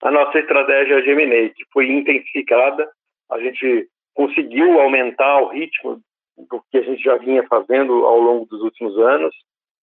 [0.02, 2.90] a nossa estratégia M&A, que foi intensificada,
[3.30, 6.00] a gente conseguiu aumentar o ritmo
[6.48, 9.34] do que a gente já vinha fazendo ao longo dos últimos anos.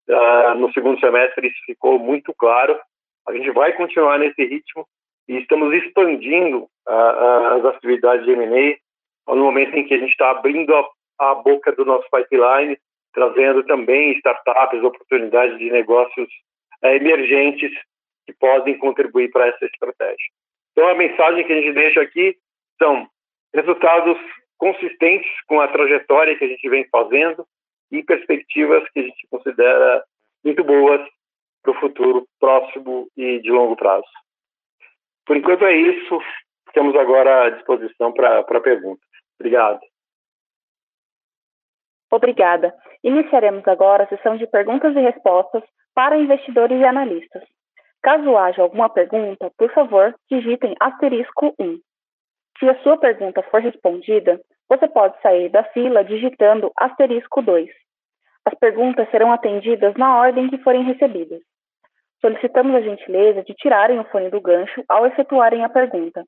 [0.09, 2.79] Uh, no segundo semestre isso ficou muito claro.
[3.27, 4.87] A gente vai continuar nesse ritmo
[5.27, 8.77] e estamos expandindo uh, as atividades de M&A
[9.35, 10.87] no momento em que a gente está abrindo a,
[11.19, 12.77] a, boca do nosso pipeline,
[13.13, 16.29] trazendo também startups, oportunidades de negócios
[16.83, 17.71] uh, emergentes
[18.25, 20.27] que podem contribuir para essa estratégia.
[20.71, 22.37] Então, a mensagem que a gente deixa aqui
[22.81, 23.08] são
[23.53, 24.17] resultados
[24.58, 27.45] consistentes com a trajetória que a gente vem fazendo
[27.91, 30.03] e perspectivas que a gente considera
[30.43, 31.01] muito boas
[31.62, 34.08] para o futuro próximo e de longo prazo.
[35.25, 36.19] Por enquanto é isso.
[36.67, 39.08] Estamos agora à disposição para perguntas.
[39.39, 39.79] Obrigado.
[42.12, 42.73] Obrigada.
[43.03, 47.43] Iniciaremos agora a sessão de perguntas e respostas para investidores e analistas.
[48.01, 51.79] Caso haja alguma pergunta, por favor, digitem asterisco 1.
[52.60, 57.69] Se a sua pergunta for respondida, você pode sair da fila digitando asterisco 2.
[58.45, 61.41] As perguntas serão atendidas na ordem que forem recebidas.
[62.19, 66.23] Solicitamos a gentileza de tirarem o fone do gancho ao efetuarem a pergunta.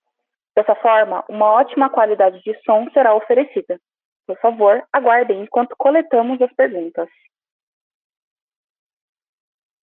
[0.55, 3.79] Dessa forma, uma ótima qualidade de som será oferecida.
[4.27, 7.09] Por favor, aguardem enquanto coletamos as perguntas.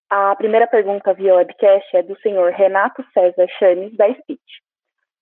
[0.09, 4.63] A primeira pergunta via webcast é do senhor Renato César Chanes, da Speech.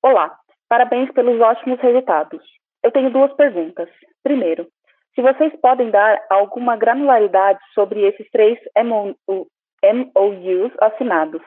[0.03, 0.39] Olá,
[0.69, 2.43] parabéns pelos ótimos resultados.
[2.83, 3.89] Eu tenho duas perguntas.
[4.23, 4.67] Primeiro,
[5.15, 11.41] se vocês podem dar alguma granularidade sobre esses três MOUs assinados,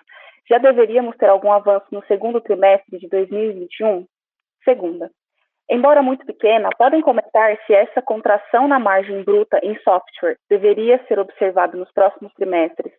[0.50, 4.06] já deveríamos ter algum avanço no segundo trimestre de 2021?
[4.64, 5.12] Segunda,
[5.70, 11.20] embora muito pequena, podem comentar se essa contração na margem bruta em software deveria ser
[11.20, 12.94] observada nos próximos trimestres,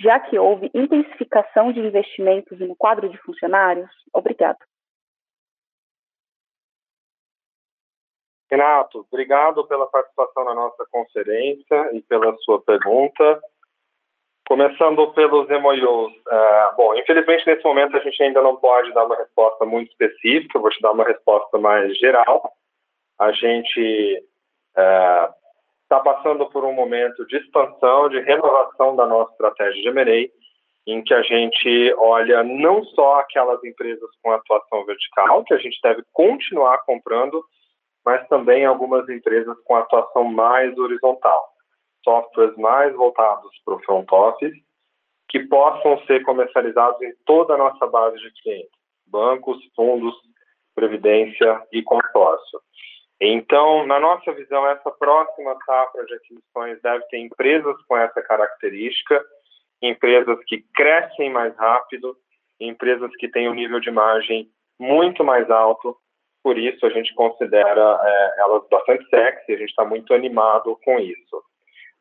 [0.00, 3.90] já que houve intensificação de investimentos no quadro de funcionários?
[4.14, 4.58] Obrigado.
[8.52, 13.40] Renato, obrigado pela participação na nossa conferência e pela sua pergunta.
[14.46, 16.12] Começando pelos MOUs.
[16.12, 20.58] Uh, bom, infelizmente, nesse momento, a gente ainda não pode dar uma resposta muito específica,
[20.58, 22.52] vou te dar uma resposta mais geral.
[23.18, 24.22] A gente
[24.76, 29.88] está é, uh, passando por um momento de expansão, de renovação da nossa estratégia de
[29.88, 30.28] M&A,
[30.92, 35.78] em que a gente olha não só aquelas empresas com atuação vertical, que a gente
[35.82, 37.42] deve continuar comprando,
[38.04, 41.48] mas também algumas empresas com atuação mais horizontal,
[42.04, 44.54] softwares mais voltados para o front office,
[45.28, 48.70] que possam ser comercializados em toda a nossa base de clientes,
[49.06, 50.14] bancos, fundos,
[50.74, 52.60] previdência e consórcio.
[53.20, 59.24] Então, na nossa visão, essa próxima safra de aquisições deve ter empresas com essa característica,
[59.80, 62.16] empresas que crescem mais rápido,
[62.58, 65.96] empresas que têm um nível de margem muito mais alto
[66.42, 70.98] por isso a gente considera é, elas bastante sexy, a gente está muito animado com
[70.98, 71.42] isso.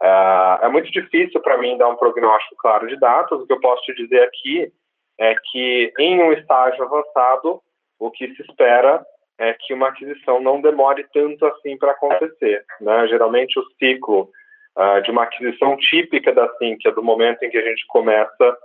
[0.02, 3.60] É, é muito difícil para mim dar um prognóstico claro de datas, o que eu
[3.60, 4.72] posso te dizer aqui
[5.20, 7.62] é que em um estágio avançado,
[8.00, 9.06] o que se espera
[9.38, 12.64] é que uma aquisição não demore tanto assim para acontecer.
[12.80, 13.08] Né?
[13.08, 14.30] Geralmente o ciclo
[14.78, 18.58] uh, de uma aquisição típica da Sinqia, do momento em que a gente começa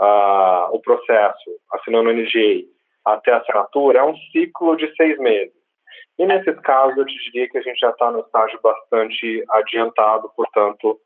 [0.00, 2.64] uh, o processo, assinando o NGA,
[3.04, 5.54] até a assinatura é um ciclo de seis meses.
[6.18, 10.30] E nesses casos, eu te diria que a gente já está no estágio bastante adiantado,
[10.36, 11.00] portanto,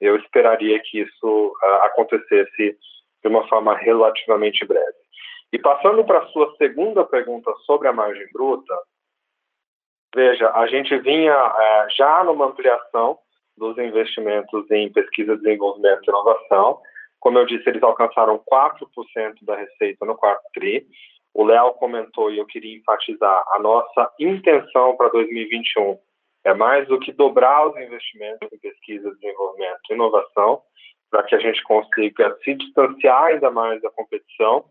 [0.00, 2.78] eu esperaria que isso uh, acontecesse
[3.22, 4.96] de uma forma relativamente breve.
[5.52, 8.74] E passando para a sua segunda pergunta sobre a margem bruta,
[10.14, 13.18] veja, a gente vinha uh, já numa ampliação
[13.56, 16.80] dos investimentos em pesquisa, desenvolvimento e inovação.
[17.18, 20.86] Como eu disse, eles alcançaram 4% da receita no quarto TRI.
[21.32, 25.98] O Léo comentou e eu queria enfatizar a nossa intenção para 2021
[26.44, 30.62] é mais do que dobrar os investimentos em pesquisa, desenvolvimento e inovação,
[31.10, 34.64] para que a gente consiga se distanciar ainda mais da competição.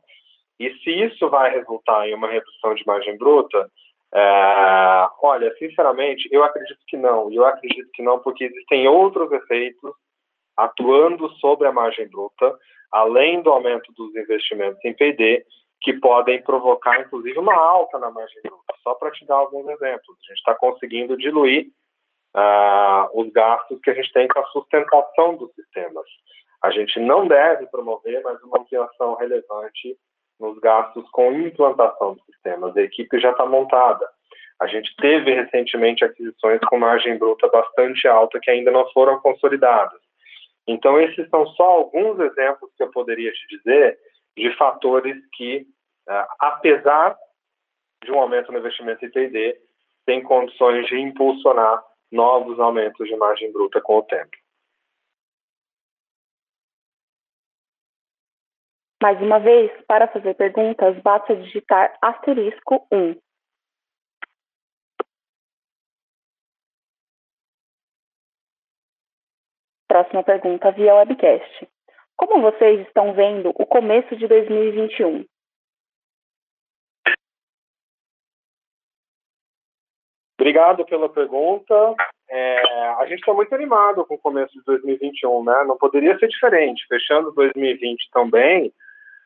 [0.60, 3.70] E se isso vai resultar em uma redução de margem bruta,
[4.14, 7.32] é, olha, sinceramente, eu acredito que não.
[7.32, 9.91] E eu acredito que não porque existem outros efeitos
[10.57, 12.57] atuando sobre a margem bruta,
[12.91, 15.45] além do aumento dos investimentos em P&D,
[15.90, 18.74] que podem provocar, inclusive, uma alta na margem bruta.
[18.84, 21.68] Só para te dar alguns exemplos, a gente está conseguindo diluir
[22.36, 26.06] uh, os gastos que a gente tem com a sustentação dos sistemas.
[26.62, 29.98] A gente não deve promover mais uma ampliação relevante
[30.40, 32.78] nos gastos com implantação dos sistemas.
[32.78, 34.08] A equipe já está montada.
[34.62, 40.00] A gente teve recentemente aquisições com margem bruta bastante alta que ainda não foram consolidadas.
[40.68, 43.98] Então, esses são só alguns exemplos que eu poderia te dizer
[44.40, 45.66] de fatores que,
[46.39, 47.18] apesar
[48.03, 49.62] de um aumento no investimento em T&D,
[50.05, 54.36] tem condições de impulsionar novos aumentos de margem bruta com o tempo.
[59.01, 63.16] Mais uma vez, para fazer perguntas, basta digitar asterisco 1.
[69.88, 71.68] Próxima pergunta via webcast.
[72.18, 75.26] Como vocês estão vendo o começo de 2021?
[80.40, 81.96] Obrigado pela pergunta.
[82.30, 82.62] É,
[83.00, 85.66] a gente está muito animado com o começo de 2021, né?
[85.66, 86.86] Não poderia ser diferente.
[86.88, 88.72] Fechando 2020 também,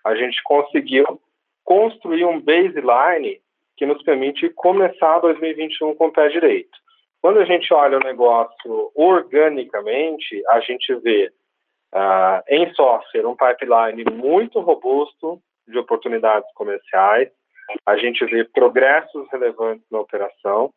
[0.04, 1.22] a gente conseguiu
[1.64, 3.40] construir um baseline
[3.78, 6.76] que nos permite começar 2021 com o pé direito.
[7.22, 11.32] Quando a gente olha o negócio organicamente, a gente vê
[11.94, 17.30] Uh, em software, um pipeline muito robusto de oportunidades comerciais.
[17.86, 20.74] A gente vê progressos relevantes na operação,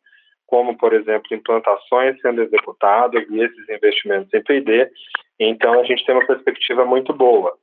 [0.47, 4.90] como, por exemplo, implantações sendo executadas e esses investimentos em P&D.
[5.38, 7.57] Então, a gente tem uma perspectiva muito boa.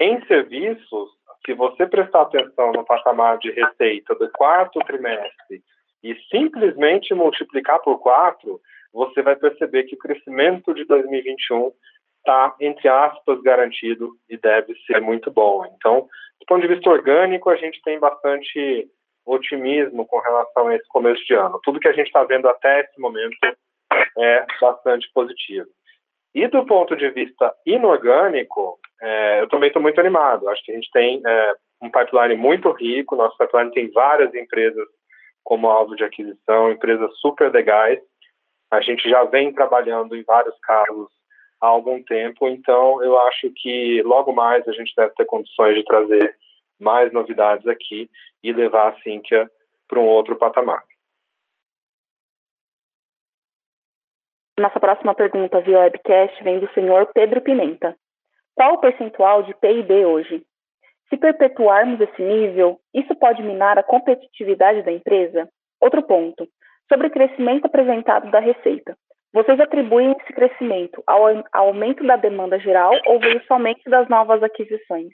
[0.00, 1.10] Em serviços,
[1.44, 5.62] se você prestar atenção no patamar de receita do quarto trimestre
[6.02, 8.60] e simplesmente multiplicar por quatro,
[8.92, 11.72] você vai perceber que o crescimento de 2021
[12.18, 15.64] está, entre aspas, garantido e deve ser muito bom.
[15.76, 16.08] Então,
[16.40, 18.88] do ponto de vista orgânico, a gente tem bastante
[19.26, 21.60] otimismo com relação a esse começo de ano.
[21.62, 23.36] Tudo que a gente está vendo até esse momento
[24.18, 25.68] é bastante positivo.
[26.34, 30.48] E do ponto de vista inorgânico, é, eu também estou muito animado.
[30.48, 33.14] Acho que a gente tem é, um pipeline muito rico.
[33.14, 34.86] Nosso pipeline tem várias empresas
[35.44, 38.00] como alvo de aquisição, empresas super legais.
[38.70, 41.08] A gente já vem trabalhando em vários casos
[41.60, 45.84] há algum tempo, então eu acho que logo mais a gente deve ter condições de
[45.84, 46.34] trazer
[46.80, 48.10] mais novidades aqui
[48.42, 49.50] e levar a Sinqia
[49.88, 50.82] para um outro patamar.
[54.58, 57.96] Nossa próxima pergunta via webcast vem do senhor Pedro Pimenta.
[58.54, 60.46] Qual o percentual de PIB hoje?
[61.08, 65.48] Se perpetuarmos esse nível, isso pode minar a competitividade da empresa?
[65.80, 66.48] Outro ponto,
[66.88, 68.96] sobre o crescimento apresentado da receita.
[69.32, 75.12] Vocês atribuem esse crescimento ao aumento da demanda geral ou veio somente das novas aquisições?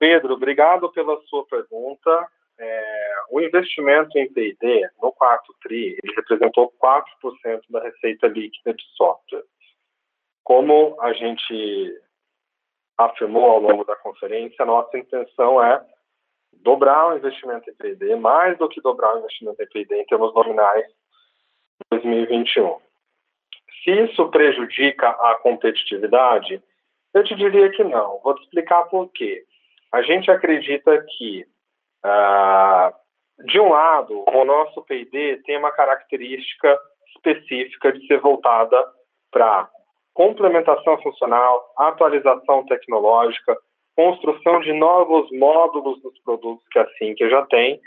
[0.00, 2.26] Pedro, obrigado pela sua pergunta.
[2.58, 8.82] É, o investimento em P&D no quarto TRI ele representou 4% da receita líquida de
[8.96, 9.44] software.
[10.42, 12.02] Como a gente
[12.96, 15.86] afirmou ao longo da conferência, nossa intenção é
[16.62, 20.34] dobrar o investimento em P&D, mais do que dobrar o investimento em P&D em termos
[20.34, 22.78] nominais em 2021.
[23.84, 26.62] Se isso prejudica a competitividade,
[27.12, 28.18] eu te diria que não.
[28.20, 29.44] Vou te explicar por quê.
[29.92, 31.44] A gente acredita que
[32.04, 32.92] ah,
[33.44, 36.78] de um lado, o nosso P&D tem uma característica
[37.16, 38.76] específica de ser voltada
[39.30, 39.68] para
[40.12, 43.56] complementação funcional, atualização tecnológica,
[43.96, 47.80] construção de novos módulos dos produtos que a Sinqia já tem,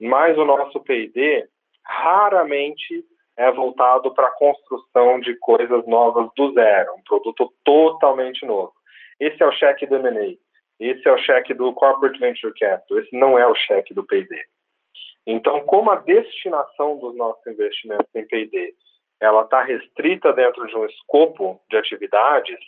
[0.00, 1.48] mas o nosso P&D
[1.84, 3.04] raramente
[3.36, 8.72] é voltado para a construção de coisas novas do zero, um produto totalmente novo.
[9.20, 10.36] Esse é o cheque do M&A.
[10.78, 14.44] Esse é o cheque do Corporate Venture Capital, esse não é o cheque do P&D.
[15.26, 18.74] Então, como a destinação dos nossos investimentos em P&D
[19.20, 22.58] ela está restrita dentro de um escopo de atividades,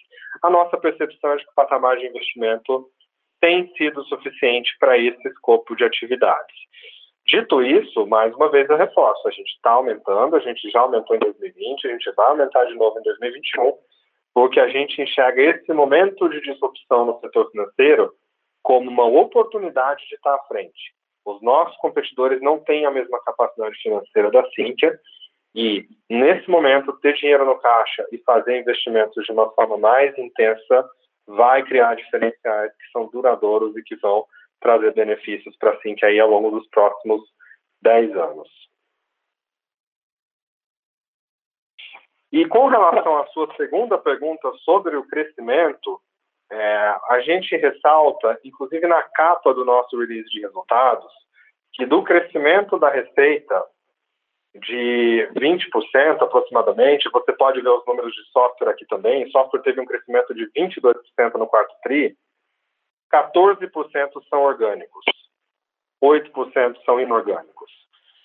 [0.42, 2.88] a nossa percepção é de que o patamar de investimento
[3.40, 6.56] tem sido suficiente para esse escopo de atividades.
[7.26, 11.14] Dito isso, mais uma vez eu reforço, a gente está aumentando, a gente já aumentou
[11.14, 13.74] em 2020, a gente vai aumentar de novo em 2021,
[14.39, 18.14] porque a gente enxerga esse momento de disrupção no setor financeiro
[18.62, 20.95] como uma oportunidade de estar à frente.
[21.24, 24.97] Os nossos competidores não têm a mesma capacidade financeira da Sinqia
[25.57, 30.89] e, nesse momento, ter dinheiro no caixa e fazer investimentos de uma forma mais intensa
[31.26, 34.24] vai criar diferenciais que são duradouros e que vão
[34.61, 37.22] trazer benefícios para a Sinqia aí ao longo dos próximos
[37.82, 38.68] 10 anos.
[42.31, 46.01] E com relação à sua segunda pergunta sobre o crescimento,
[46.51, 51.11] é, a gente ressalta, inclusive na capa do nosso release de resultados,
[51.72, 53.64] que do crescimento da receita
[54.55, 59.87] de 20% aproximadamente, você pode ver os números de software aqui também, software teve um
[59.87, 62.16] crescimento de 22% no quarto TRI,
[63.12, 63.70] 14%
[64.29, 65.05] são orgânicos,
[66.03, 67.70] 8% são inorgânicos.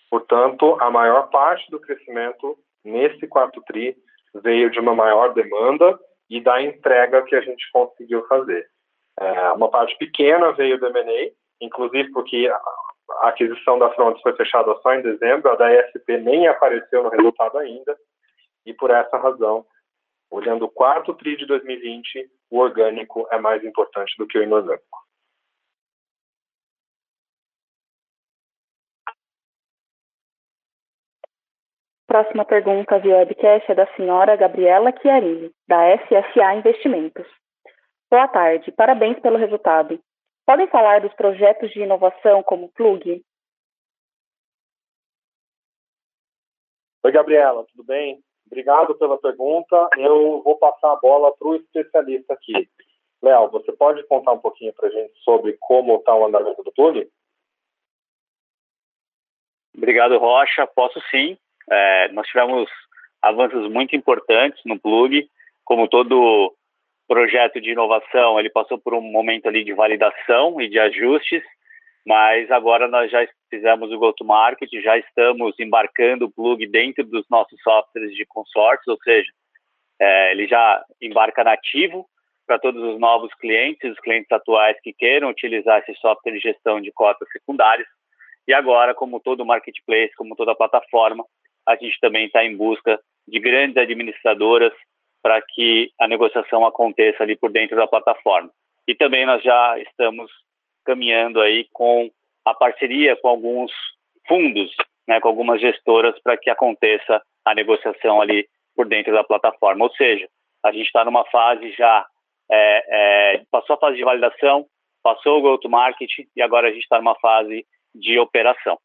[0.09, 3.95] Portanto, a maior parte do crescimento nesse quarto TRI
[4.35, 8.67] veio de uma maior demanda e da entrega que a gente conseguiu fazer.
[9.19, 11.31] É, uma parte pequena veio do M&A,
[11.61, 12.51] inclusive porque
[13.21, 17.09] a aquisição da Frontes foi fechada só em dezembro, a da ESP nem apareceu no
[17.09, 17.95] resultado ainda,
[18.65, 19.65] e por essa razão,
[20.31, 25.02] olhando o quarto TRI de 2020, o orgânico é mais importante do que o inorgânico.
[32.13, 37.25] Próxima pergunta via webcast é da senhora Gabriela Chiarini, da SSA Investimentos.
[38.07, 39.99] Boa tarde, parabéns pelo resultado.
[40.45, 43.19] Podem falar dos projetos de inovação como Plug?
[47.03, 48.23] Oi, Gabriela, tudo bem?
[48.45, 49.89] Obrigado pela pergunta.
[49.97, 52.69] Eu vou passar a bola para o especialista aqui.
[53.23, 56.71] Léo, você pode contar um pouquinho para a gente sobre como está o andamento do
[56.73, 57.09] Plug?
[59.75, 60.67] Obrigado, Rocha.
[60.67, 61.39] Posso sim.
[61.69, 62.69] É, nós tivemos
[63.21, 65.27] avanços muito importantes no Plug,
[65.63, 66.53] como todo
[67.07, 71.43] projeto de inovação, ele passou por um momento ali de validação e de ajustes,
[72.05, 77.59] mas agora nós já fizemos o go-to-market, já estamos embarcando o Plug dentro dos nossos
[77.61, 79.31] softwares de consórcios, ou seja,
[79.99, 82.05] é, ele já embarca nativo
[82.45, 86.81] para todos os novos clientes, os clientes atuais que queiram utilizar esse software de gestão
[86.81, 87.87] de cotas secundárias.
[88.45, 91.23] E agora, como todo marketplace, como toda plataforma,
[91.67, 94.73] a gente também está em busca de grandes administradoras
[95.21, 98.51] para que a negociação aconteça ali por dentro da plataforma.
[98.87, 100.29] E também nós já estamos
[100.83, 102.11] caminhando aí com
[102.45, 103.71] a parceria com alguns
[104.27, 104.69] fundos,
[105.07, 109.85] né, com algumas gestoras para que aconteça a negociação ali por dentro da plataforma.
[109.85, 110.27] Ou seja,
[110.63, 112.05] a gente está numa fase já,
[112.51, 114.65] é, é, passou a fase de validação,
[115.01, 118.77] passou o go-to-market e agora a gente está numa fase de operação.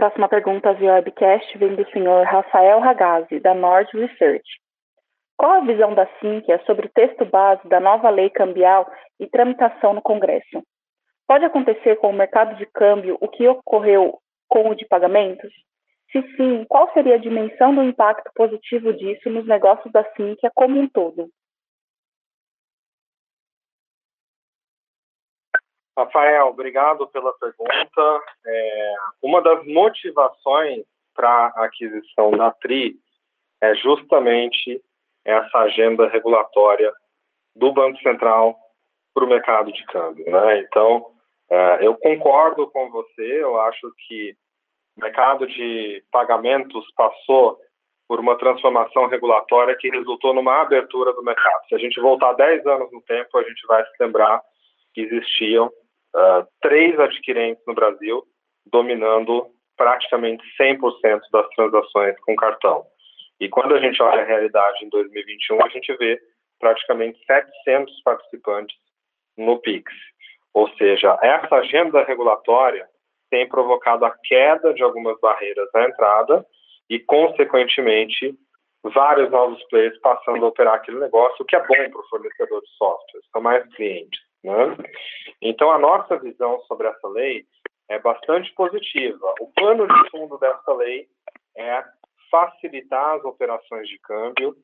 [0.00, 4.48] Próxima pergunta via webcast vem do senhor Rafael Ragazzi, da Nord Research.
[5.36, 8.90] Qual a visão da Sinqia sobre o texto base da nova lei cambial
[9.20, 10.62] e tramitação no Congresso?
[11.28, 14.16] Pode acontecer com o mercado de câmbio o que ocorreu
[14.48, 15.52] com o de pagamentos?
[16.10, 20.80] Se sim, qual seria a dimensão do impacto positivo disso nos negócios da Sinqia como
[20.80, 21.28] um todo?
[26.04, 28.22] Rafael, obrigado pela pergunta.
[28.46, 30.84] É, uma das motivações
[31.14, 32.96] para a aquisição da TRI
[33.62, 34.82] é justamente
[35.24, 36.90] essa agenda regulatória
[37.54, 38.56] do Banco Central
[39.12, 40.24] para o mercado de câmbio.
[40.24, 40.60] Né?
[40.60, 41.06] Então,
[41.50, 44.34] é, eu concordo com você, eu acho que
[44.96, 47.58] o mercado de pagamentos passou
[48.08, 51.66] por uma transformação regulatória que resultou numa abertura do mercado.
[51.68, 54.40] Se a gente voltar 10 anos no tempo, a gente vai se lembrar
[54.94, 55.70] que existiam
[56.14, 58.22] uh, três adquirentes no Brasil,
[58.66, 59.46] dominando
[59.76, 62.84] praticamente 100% das transações com cartão.
[63.40, 66.20] E quando a gente olha a realidade em 2021, a gente vê
[66.58, 68.76] praticamente 700 participantes
[69.38, 69.90] no PIX.
[70.52, 72.86] Ou seja, essa agenda regulatória
[73.30, 76.44] tem provocado a queda de algumas barreiras à entrada
[76.90, 78.34] e, consequentemente,
[78.82, 82.60] vários novos players passando a operar aquele negócio, o que é bom para o fornecedor
[82.60, 84.20] de software, são mais clientes.
[84.42, 84.76] Né?
[85.40, 87.44] Então, a nossa visão sobre essa lei
[87.88, 89.34] é bastante positiva.
[89.40, 91.08] O plano de fundo dessa lei
[91.56, 91.84] é
[92.30, 94.56] facilitar as operações de câmbio,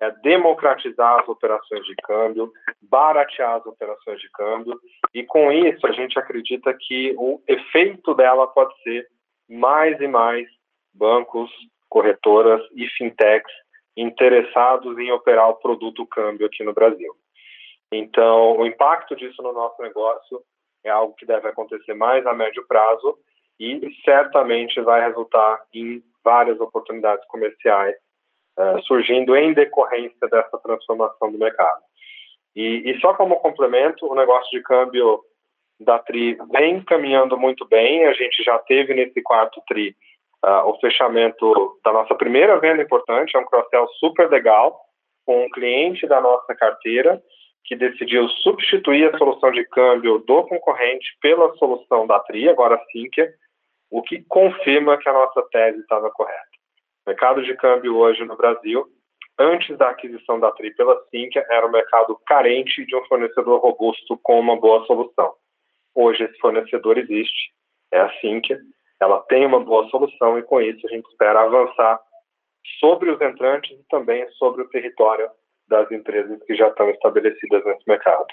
[0.00, 2.50] é democratizar as operações de câmbio,
[2.80, 4.80] baratear as operações de câmbio,
[5.12, 9.06] e com isso a gente acredita que o efeito dela pode ser
[9.48, 10.48] mais e mais
[10.94, 11.50] bancos,
[11.88, 13.52] corretoras e fintechs
[13.96, 17.12] interessados em operar o produto câmbio aqui no Brasil.
[17.92, 20.42] Então, o impacto disso no nosso negócio
[20.84, 23.18] é algo que deve acontecer mais a médio prazo
[23.58, 27.94] e certamente vai resultar em várias oportunidades comerciais
[28.58, 31.82] uh, surgindo em decorrência dessa transformação do mercado.
[32.54, 35.20] E, e, só como complemento, o negócio de câmbio
[35.78, 38.06] da TRI vem caminhando muito bem.
[38.06, 39.94] A gente já teve nesse quarto TRI
[40.44, 44.80] uh, o fechamento da nossa primeira venda importante, é um cross-sell super legal,
[45.26, 47.22] com um cliente da nossa carteira
[47.64, 53.32] que decidiu substituir a solução de câmbio do concorrente pela solução da TRI, agora Sinqia,
[53.90, 56.48] o que confirma que a nossa tese estava correta.
[57.06, 58.86] O mercado de câmbio hoje no Brasil,
[59.38, 64.18] antes da aquisição da TRI pela Sinqia, era um mercado carente de um fornecedor robusto
[64.22, 65.34] com uma boa solução.
[65.94, 67.52] Hoje esse fornecedor existe,
[67.92, 68.60] é a Sinqia,
[69.00, 72.00] ela tem uma boa solução e com isso a gente espera avançar
[72.78, 75.28] sobre os entrantes e também sobre o território
[75.70, 78.26] das empresas que já estão estabelecidas nesse mercado.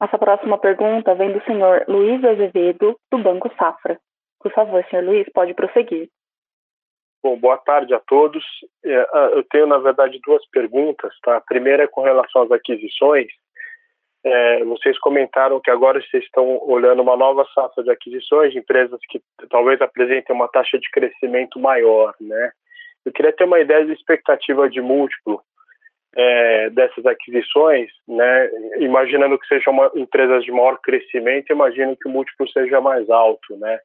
[0.00, 3.98] Nossa próxima pergunta vem do senhor Luiz Azevedo, do Banco Safra.
[4.40, 6.08] Por favor, senhor Luiz, pode prosseguir.
[7.22, 8.44] Bom, boa tarde a todos.
[8.84, 11.14] É, eu tenho, na verdade, duas perguntas.
[11.22, 11.38] Tá?
[11.38, 13.28] A primeira é com relação às aquisições.
[14.22, 19.00] É, vocês comentaram que agora vocês estão olhando uma nova safra de aquisições de empresas
[19.08, 22.52] que talvez apresentem uma taxa de crescimento maior, né?
[23.04, 25.40] Eu queria ter uma ideia de expectativa de múltiplo
[26.16, 28.50] é, dessas aquisições, né?
[28.78, 33.78] Imaginando que sejam empresas de maior crescimento, imagino que o múltiplo seja mais alto, né?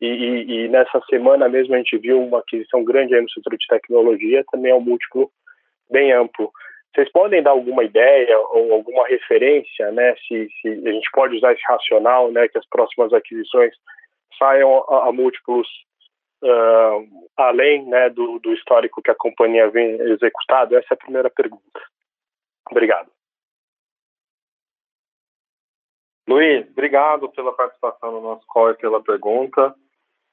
[0.00, 3.56] E, e, e, nessa semana mesmo a gente viu uma aquisição grande aí no setor
[3.56, 5.30] de tecnologia, também é um múltiplo
[5.90, 6.50] bem amplo.
[6.94, 10.14] Vocês podem dar alguma ideia ou alguma referência, né?
[10.26, 12.48] Se, se a gente pode usar esse racional, né?
[12.48, 13.74] Que as próximas aquisições
[14.38, 15.68] saiam a, a múltiplos
[16.46, 20.76] uh, além né, do, do, histórico que a companhia vem executado?
[20.76, 21.80] Essa é a primeira pergunta.
[22.70, 23.10] Obrigado.
[26.28, 29.74] Luiz, obrigado pela participação no nosso call e pela pergunta.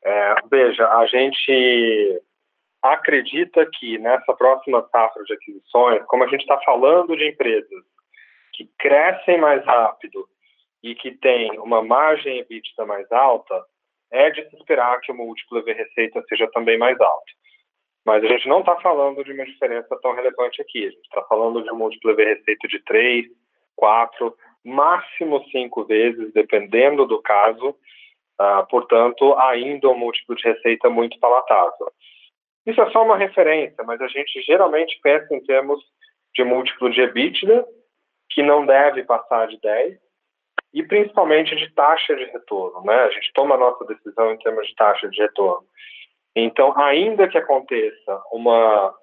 [0.04, 2.22] É, veja, a gente
[2.82, 7.84] acredita que nessa próxima safra de aquisições, como a gente está falando de empresas
[8.54, 10.28] que crescem mais rápido
[10.82, 13.64] e que tem uma margem EBITDA mais alta,
[14.14, 17.34] é de se esperar que o múltiplo EV receita seja também mais alto.
[18.06, 20.86] Mas a gente não está falando de uma diferença tão relevante aqui.
[20.86, 23.26] A gente está falando de um múltiplo EV receita de 3,
[23.76, 27.76] 4, máximo 5 vezes, dependendo do caso.
[28.38, 31.92] Ah, portanto, ainda um múltiplo de receita muito palatável.
[32.66, 35.84] Isso é só uma referência, mas a gente geralmente pensa em termos
[36.36, 37.66] de múltiplo de EBITDA,
[38.30, 39.98] que não deve passar de 10,
[40.74, 42.82] e principalmente de taxa de retorno.
[42.84, 42.96] Né?
[42.96, 45.66] A gente toma a nossa decisão em termos de taxa de retorno.
[46.36, 48.94] Então, ainda que aconteça uma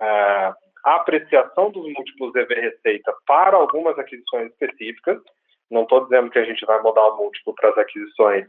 [0.00, 0.52] é,
[0.84, 5.20] apreciação dos múltiplos EV receita para algumas aquisições específicas,
[5.70, 8.46] não estou dizendo que a gente vai mudar o múltiplo para as aquisições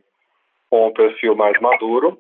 [0.70, 2.18] com um perfil mais maduro,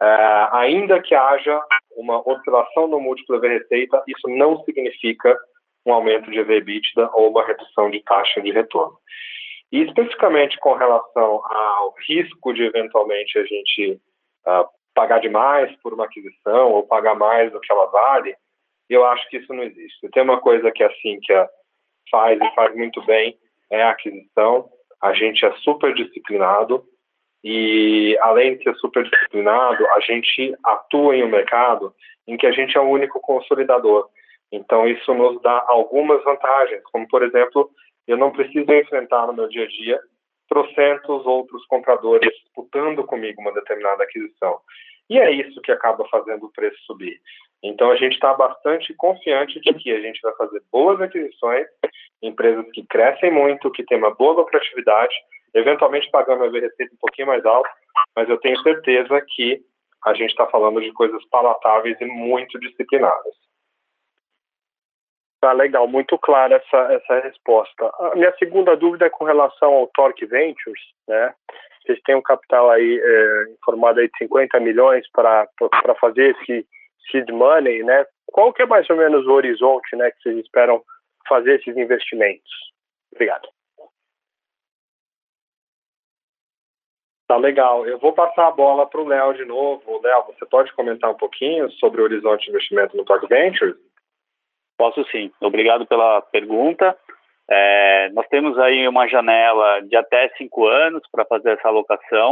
[0.00, 1.60] é, ainda que haja
[1.96, 5.38] uma oscilação no múltiplo EV receita, isso não significa
[5.84, 8.96] um aumento de EV EBITDA ou uma redução de taxa de retorno.
[9.74, 14.00] E especificamente com relação ao risco de eventualmente a gente
[14.46, 18.36] uh, pagar demais por uma aquisição ou pagar mais do que ela vale,
[18.88, 20.08] eu acho que isso não existe.
[20.10, 21.48] Tem uma coisa que a Cintia
[22.08, 23.36] faz e faz muito bem,
[23.68, 24.70] é a aquisição.
[25.02, 26.84] A gente é super disciplinado
[27.42, 31.92] e, além de ser super disciplinado, a gente atua em um mercado
[32.28, 34.08] em que a gente é o único consolidador.
[34.52, 37.68] Então, isso nos dá algumas vantagens, como, por exemplo,
[38.06, 40.00] eu não preciso enfrentar no meu dia a dia
[40.48, 44.60] trocentos outros compradores disputando comigo uma determinada aquisição.
[45.08, 47.18] E é isso que acaba fazendo o preço subir.
[47.62, 51.66] Então a gente está bastante confiante de que a gente vai fazer boas aquisições,
[52.22, 55.14] empresas que crescem muito, que têm uma boa lucratividade,
[55.54, 57.70] eventualmente pagando a receita um pouquinho mais alta,
[58.14, 59.62] mas eu tenho certeza que
[60.04, 63.34] a gente está falando de coisas palatáveis e muito disciplinadas.
[65.44, 67.92] Tá legal, muito clara essa, essa resposta.
[68.00, 71.34] A minha segunda dúvida é com relação ao Torque Ventures, né?
[71.82, 75.46] Vocês têm um capital aí é, informado aí de 50 milhões para
[76.00, 76.66] fazer esse
[77.10, 78.06] seed money, né?
[78.24, 80.82] Qual que é mais ou menos o horizonte, né, que vocês esperam
[81.28, 82.50] fazer esses investimentos?
[83.12, 83.46] Obrigado.
[87.28, 87.86] Tá legal.
[87.86, 90.00] Eu vou passar a bola para o Léo de novo.
[90.02, 93.76] Léo, você pode comentar um pouquinho sobre o horizonte de investimento no Torque Ventures?
[94.76, 95.30] Posso sim.
[95.40, 96.96] Obrigado pela pergunta.
[97.48, 102.30] É, nós temos aí uma janela de até cinco anos para fazer essa alocação.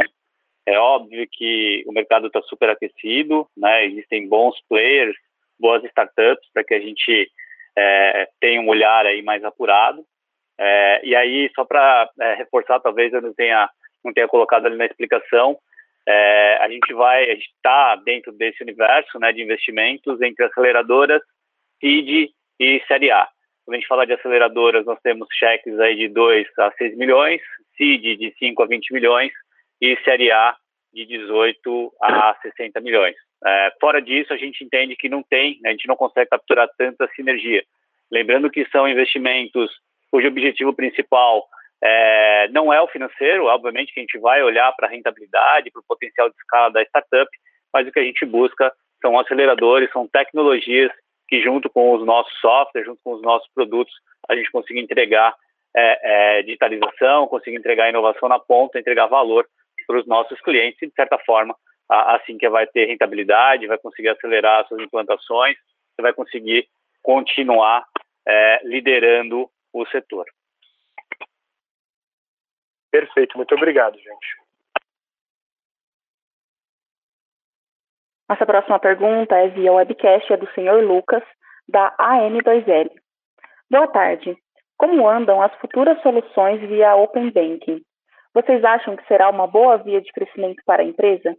[0.65, 3.85] É óbvio que o mercado está super aquecido, né?
[3.85, 5.15] existem bons players,
[5.59, 7.29] boas startups para que a gente
[7.77, 10.03] é, tenha um olhar aí mais apurado.
[10.57, 13.69] É, e aí, só para é, reforçar, talvez eu não tenha,
[14.03, 15.57] não tenha colocado ali na explicação,
[16.07, 21.21] é, a gente vai, gente está dentro desse universo né, de investimentos entre aceleradoras
[21.83, 23.27] seed e série A.
[23.65, 27.41] Quando a gente fala de aceleradoras, nós temos cheques aí de 2 a 6 milhões,
[27.77, 29.31] seed de 5 a 20 milhões
[29.81, 30.55] e série A
[30.93, 33.15] de 18 a 60 milhões.
[33.45, 36.69] É, fora disso, a gente entende que não tem, né, a gente não consegue capturar
[36.77, 37.63] tanta sinergia.
[38.09, 39.69] Lembrando que são investimentos
[40.09, 41.43] cujo objetivo principal
[41.83, 45.81] é, não é o financeiro, obviamente que a gente vai olhar para a rentabilidade, para
[45.81, 47.29] o potencial de escala da startup,
[47.73, 48.71] mas o que a gente busca
[49.01, 50.91] são aceleradores, são tecnologias
[51.33, 53.91] que junto com os nossos softwares, junto com os nossos produtos,
[54.29, 55.35] a gente consiga entregar
[55.75, 59.49] é, é, digitalização, consiga entregar inovação na ponta, entregar valor
[59.87, 61.55] para os nossos clientes e, de certa forma,
[61.89, 65.57] assim que vai ter rentabilidade, vai conseguir acelerar suas implantações,
[65.99, 66.67] vai conseguir
[67.01, 67.83] continuar
[68.27, 70.27] é, liderando o setor.
[72.91, 74.42] Perfeito, muito obrigado, gente.
[78.33, 81.21] Nossa próxima pergunta é via webcast, é do senhor Lucas,
[81.69, 82.89] da AM2L.
[83.69, 84.35] Boa tarde.
[84.75, 87.79] Como andam as futuras soluções via Open Banking?
[88.33, 91.37] Vocês acham que será uma boa via de crescimento para a empresa?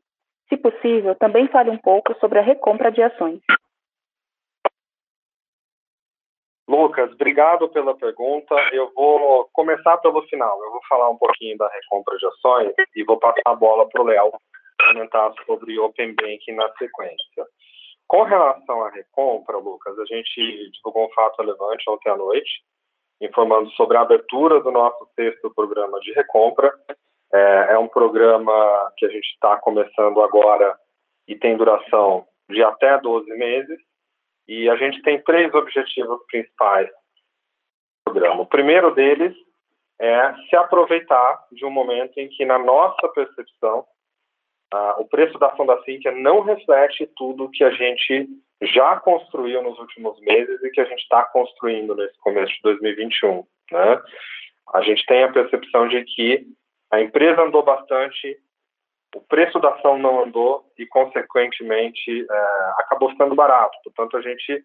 [0.49, 3.41] Se possível, também fale um pouco sobre a recompra de ações.
[6.69, 8.55] Lucas, obrigado pela pergunta.
[8.73, 10.63] Eu vou começar pelo final.
[10.63, 14.01] Eu vou falar um pouquinho da recompra de ações e vou passar a bola para
[14.01, 14.31] o Léo
[14.87, 17.47] comentar sobre Open Banking na sequência.
[18.07, 22.63] Com relação à recompra, Lucas, a gente divulgou um fato relevante ontem à noite,
[23.21, 26.73] informando sobre a abertura do nosso sexto programa de recompra.
[27.33, 30.77] É, é um programa que a gente está começando agora
[31.27, 33.79] e tem duração de até 12 meses.
[34.47, 38.43] E a gente tem três objetivos principais do programa.
[38.43, 39.35] O primeiro deles
[39.99, 43.87] é se aproveitar de um momento em que, na nossa percepção,
[44.75, 48.29] ah, o preço da ação da Cintia não reflete tudo que a gente
[48.61, 53.47] já construiu nos últimos meses e que a gente está construindo nesse começo de 2021.
[53.71, 54.03] Né?
[54.75, 56.45] A gente tem a percepção de que
[56.91, 58.37] a empresa andou bastante,
[59.15, 63.79] o preço da ação não andou e, consequentemente, é, acabou ficando barato.
[63.85, 64.65] Portanto, a gente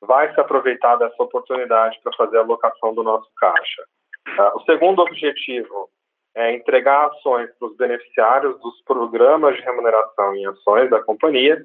[0.00, 3.82] vai se aproveitar dessa oportunidade para fazer a alocação do nosso caixa.
[4.28, 5.90] É, o segundo objetivo
[6.34, 11.60] é entregar ações para os beneficiários dos programas de remuneração em ações da companhia.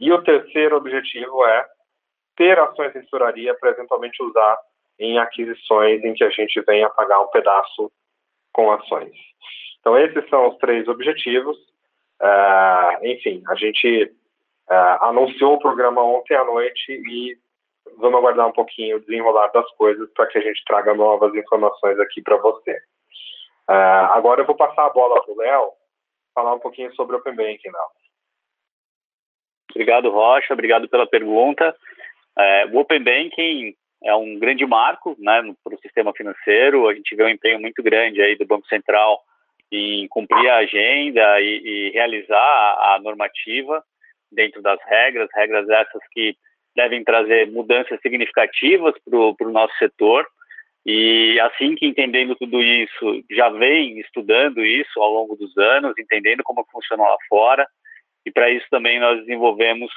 [0.00, 1.66] E o terceiro objetivo é
[2.36, 4.58] ter ações em tesouraria para eventualmente usar
[4.98, 7.90] em aquisições em que a gente venha pagar um pedaço
[8.52, 9.14] com ações.
[9.80, 11.56] Então, esses são os três objetivos.
[12.20, 14.10] Uh, enfim, a gente
[14.70, 17.38] uh, anunciou o programa ontem à noite e
[17.98, 21.98] vamos aguardar um pouquinho o desenrolar das coisas para que a gente traga novas informações
[22.00, 22.78] aqui para você.
[23.68, 25.72] Uh, agora eu vou passar a bola para o Léo
[26.34, 27.88] falar um pouquinho sobre o Open Banking, Léo.
[29.70, 30.52] Obrigado, Rocha.
[30.52, 31.74] Obrigado pela pergunta.
[32.38, 36.88] É, o Open Banking é um grande marco né, para o sistema financeiro.
[36.88, 39.20] A gente vê um empenho muito grande aí do Banco Central
[39.72, 43.82] em cumprir a agenda e, e realizar a, normativa
[44.30, 46.36] dentro das regras, regras essas que
[46.74, 50.26] devem trazer mudanças significativas para o nosso setor.
[50.86, 56.44] E assim que entendendo tudo isso, já vem estudando isso ao longo dos anos, entendendo
[56.44, 57.66] como funciona lá fora.
[58.24, 59.90] E para isso também nós desenvolvemos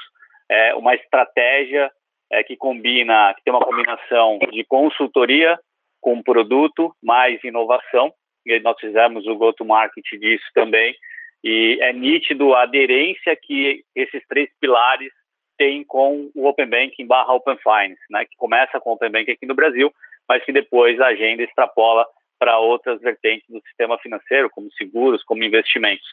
[0.50, 1.92] é, uma estratégia
[2.32, 5.56] é, que combina, que tem uma combinação de consultoria
[6.00, 8.12] com produto mais inovação.
[8.44, 10.96] E nós fizemos o go-to-market disso também.
[11.44, 15.12] E é nítido a aderência que esses três pilares
[15.56, 19.32] têm com o Open Banking barra Open Finance, né, que começa com o Open Banking
[19.32, 19.92] aqui no Brasil,
[20.30, 22.06] mas que depois a agenda extrapola
[22.38, 26.06] para outras vertentes do sistema financeiro, como seguros, como investimentos.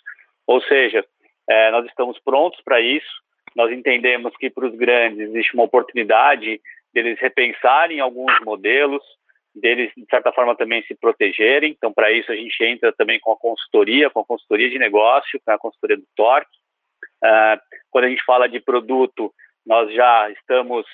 [0.48, 1.06] Ou seja,
[1.48, 3.06] é, nós estamos prontos para isso,
[3.56, 6.60] nós entendemos que para os grandes existe uma oportunidade
[6.92, 9.04] deles repensarem alguns modelos,
[9.54, 11.76] deles, de certa forma, também se protegerem.
[11.78, 15.40] Então, para isso, a gente entra também com a consultoria, com a consultoria de negócio,
[15.46, 16.58] com a consultoria do Torque.
[17.24, 17.62] Uh,
[17.92, 19.32] quando a gente fala de produto,
[19.64, 20.88] nós já estamos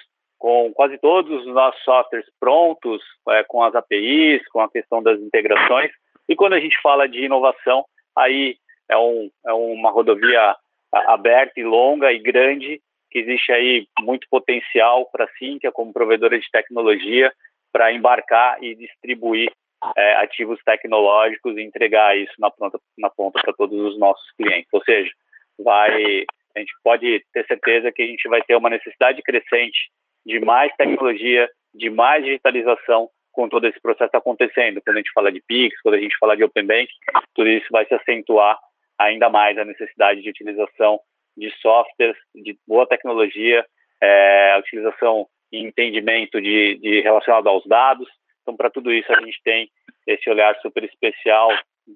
[0.43, 5.17] com quase todos os nossos softwares prontos, é, com as APIs, com a questão das
[5.21, 5.89] integrações.
[6.27, 8.57] E quando a gente fala de inovação, aí
[8.91, 10.53] é, um, é uma rodovia
[10.91, 16.37] aberta e longa e grande, que existe aí muito potencial para a Cintia como provedora
[16.37, 17.31] de tecnologia
[17.71, 19.49] para embarcar e distribuir
[19.95, 24.67] é, ativos tecnológicos e entregar isso na ponta na ponta para todos os nossos clientes.
[24.73, 25.09] Ou seja,
[25.57, 29.89] vai a gente pode ter certeza que a gente vai ter uma necessidade crescente
[30.25, 34.81] de mais tecnologia, de mais digitalização com todo esse processo acontecendo.
[34.81, 36.87] Quando a gente fala de Pix, quando a gente fala de Open Bank,
[37.33, 38.57] tudo isso vai se acentuar
[38.97, 40.99] ainda mais a necessidade de utilização
[41.35, 43.65] de softwares, de boa tecnologia,
[44.01, 48.07] é, a utilização e entendimento de, de relacionado aos dados.
[48.41, 49.69] Então, para tudo isso, a gente tem
[50.05, 51.49] esse olhar super especial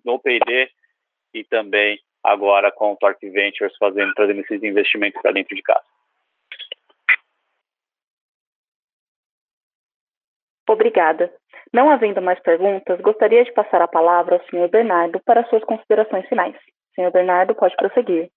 [0.03, 0.69] no P&D
[1.33, 5.83] e também agora com o Torque Ventures fazendo, trazendo esses investimentos para dentro de casa.
[10.67, 11.31] Obrigada.
[11.73, 14.69] Não havendo mais perguntas, gostaria de passar a palavra ao Sr.
[14.69, 16.55] Bernardo para suas considerações finais.
[16.95, 18.29] Senhor Bernardo, pode prosseguir.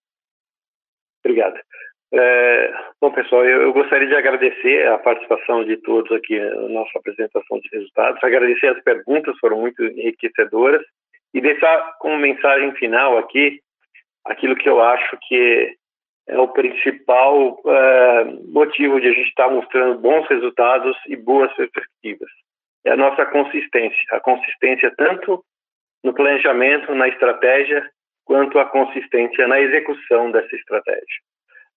[1.23, 1.59] Obrigado.
[2.13, 6.99] É, bom, pessoal, eu, eu, gostaria de agradecer a participação de todos aqui na nossa
[6.99, 10.81] apresentação de resultados, agradecer as perguntas, foram muito enriquecedoras,
[11.33, 13.61] e deixar como mensagem final aqui
[14.25, 15.73] aquilo que eu acho que
[16.27, 22.29] é o principal é, motivo de a gente estar mostrando bons resultados e boas perspectivas.
[22.85, 25.43] É a nossa consistência, a consistência tanto
[26.03, 27.87] no planejamento, na estratégia
[28.25, 31.21] quanto à consistência na execução dessa estratégia.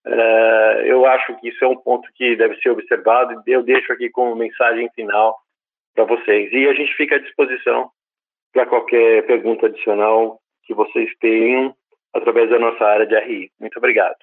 [0.06, 3.90] Uh, eu acho que isso é um ponto que deve ser observado e eu deixo
[3.92, 5.36] aqui como mensagem final
[5.94, 6.52] para vocês.
[6.52, 7.90] E a gente fica à disposição
[8.52, 11.74] para qualquer pergunta adicional que vocês tenham
[12.12, 13.50] através da nossa área de RI.
[13.58, 14.16] Muito obrigado.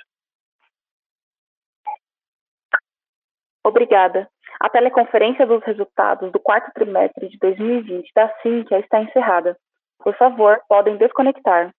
[3.64, 4.28] Obrigada.
[4.60, 9.58] A teleconferência dos resultados do quarto trimestre de 2020 da Cintia está encerrada.
[10.04, 11.72] Por favor, podem desconectar.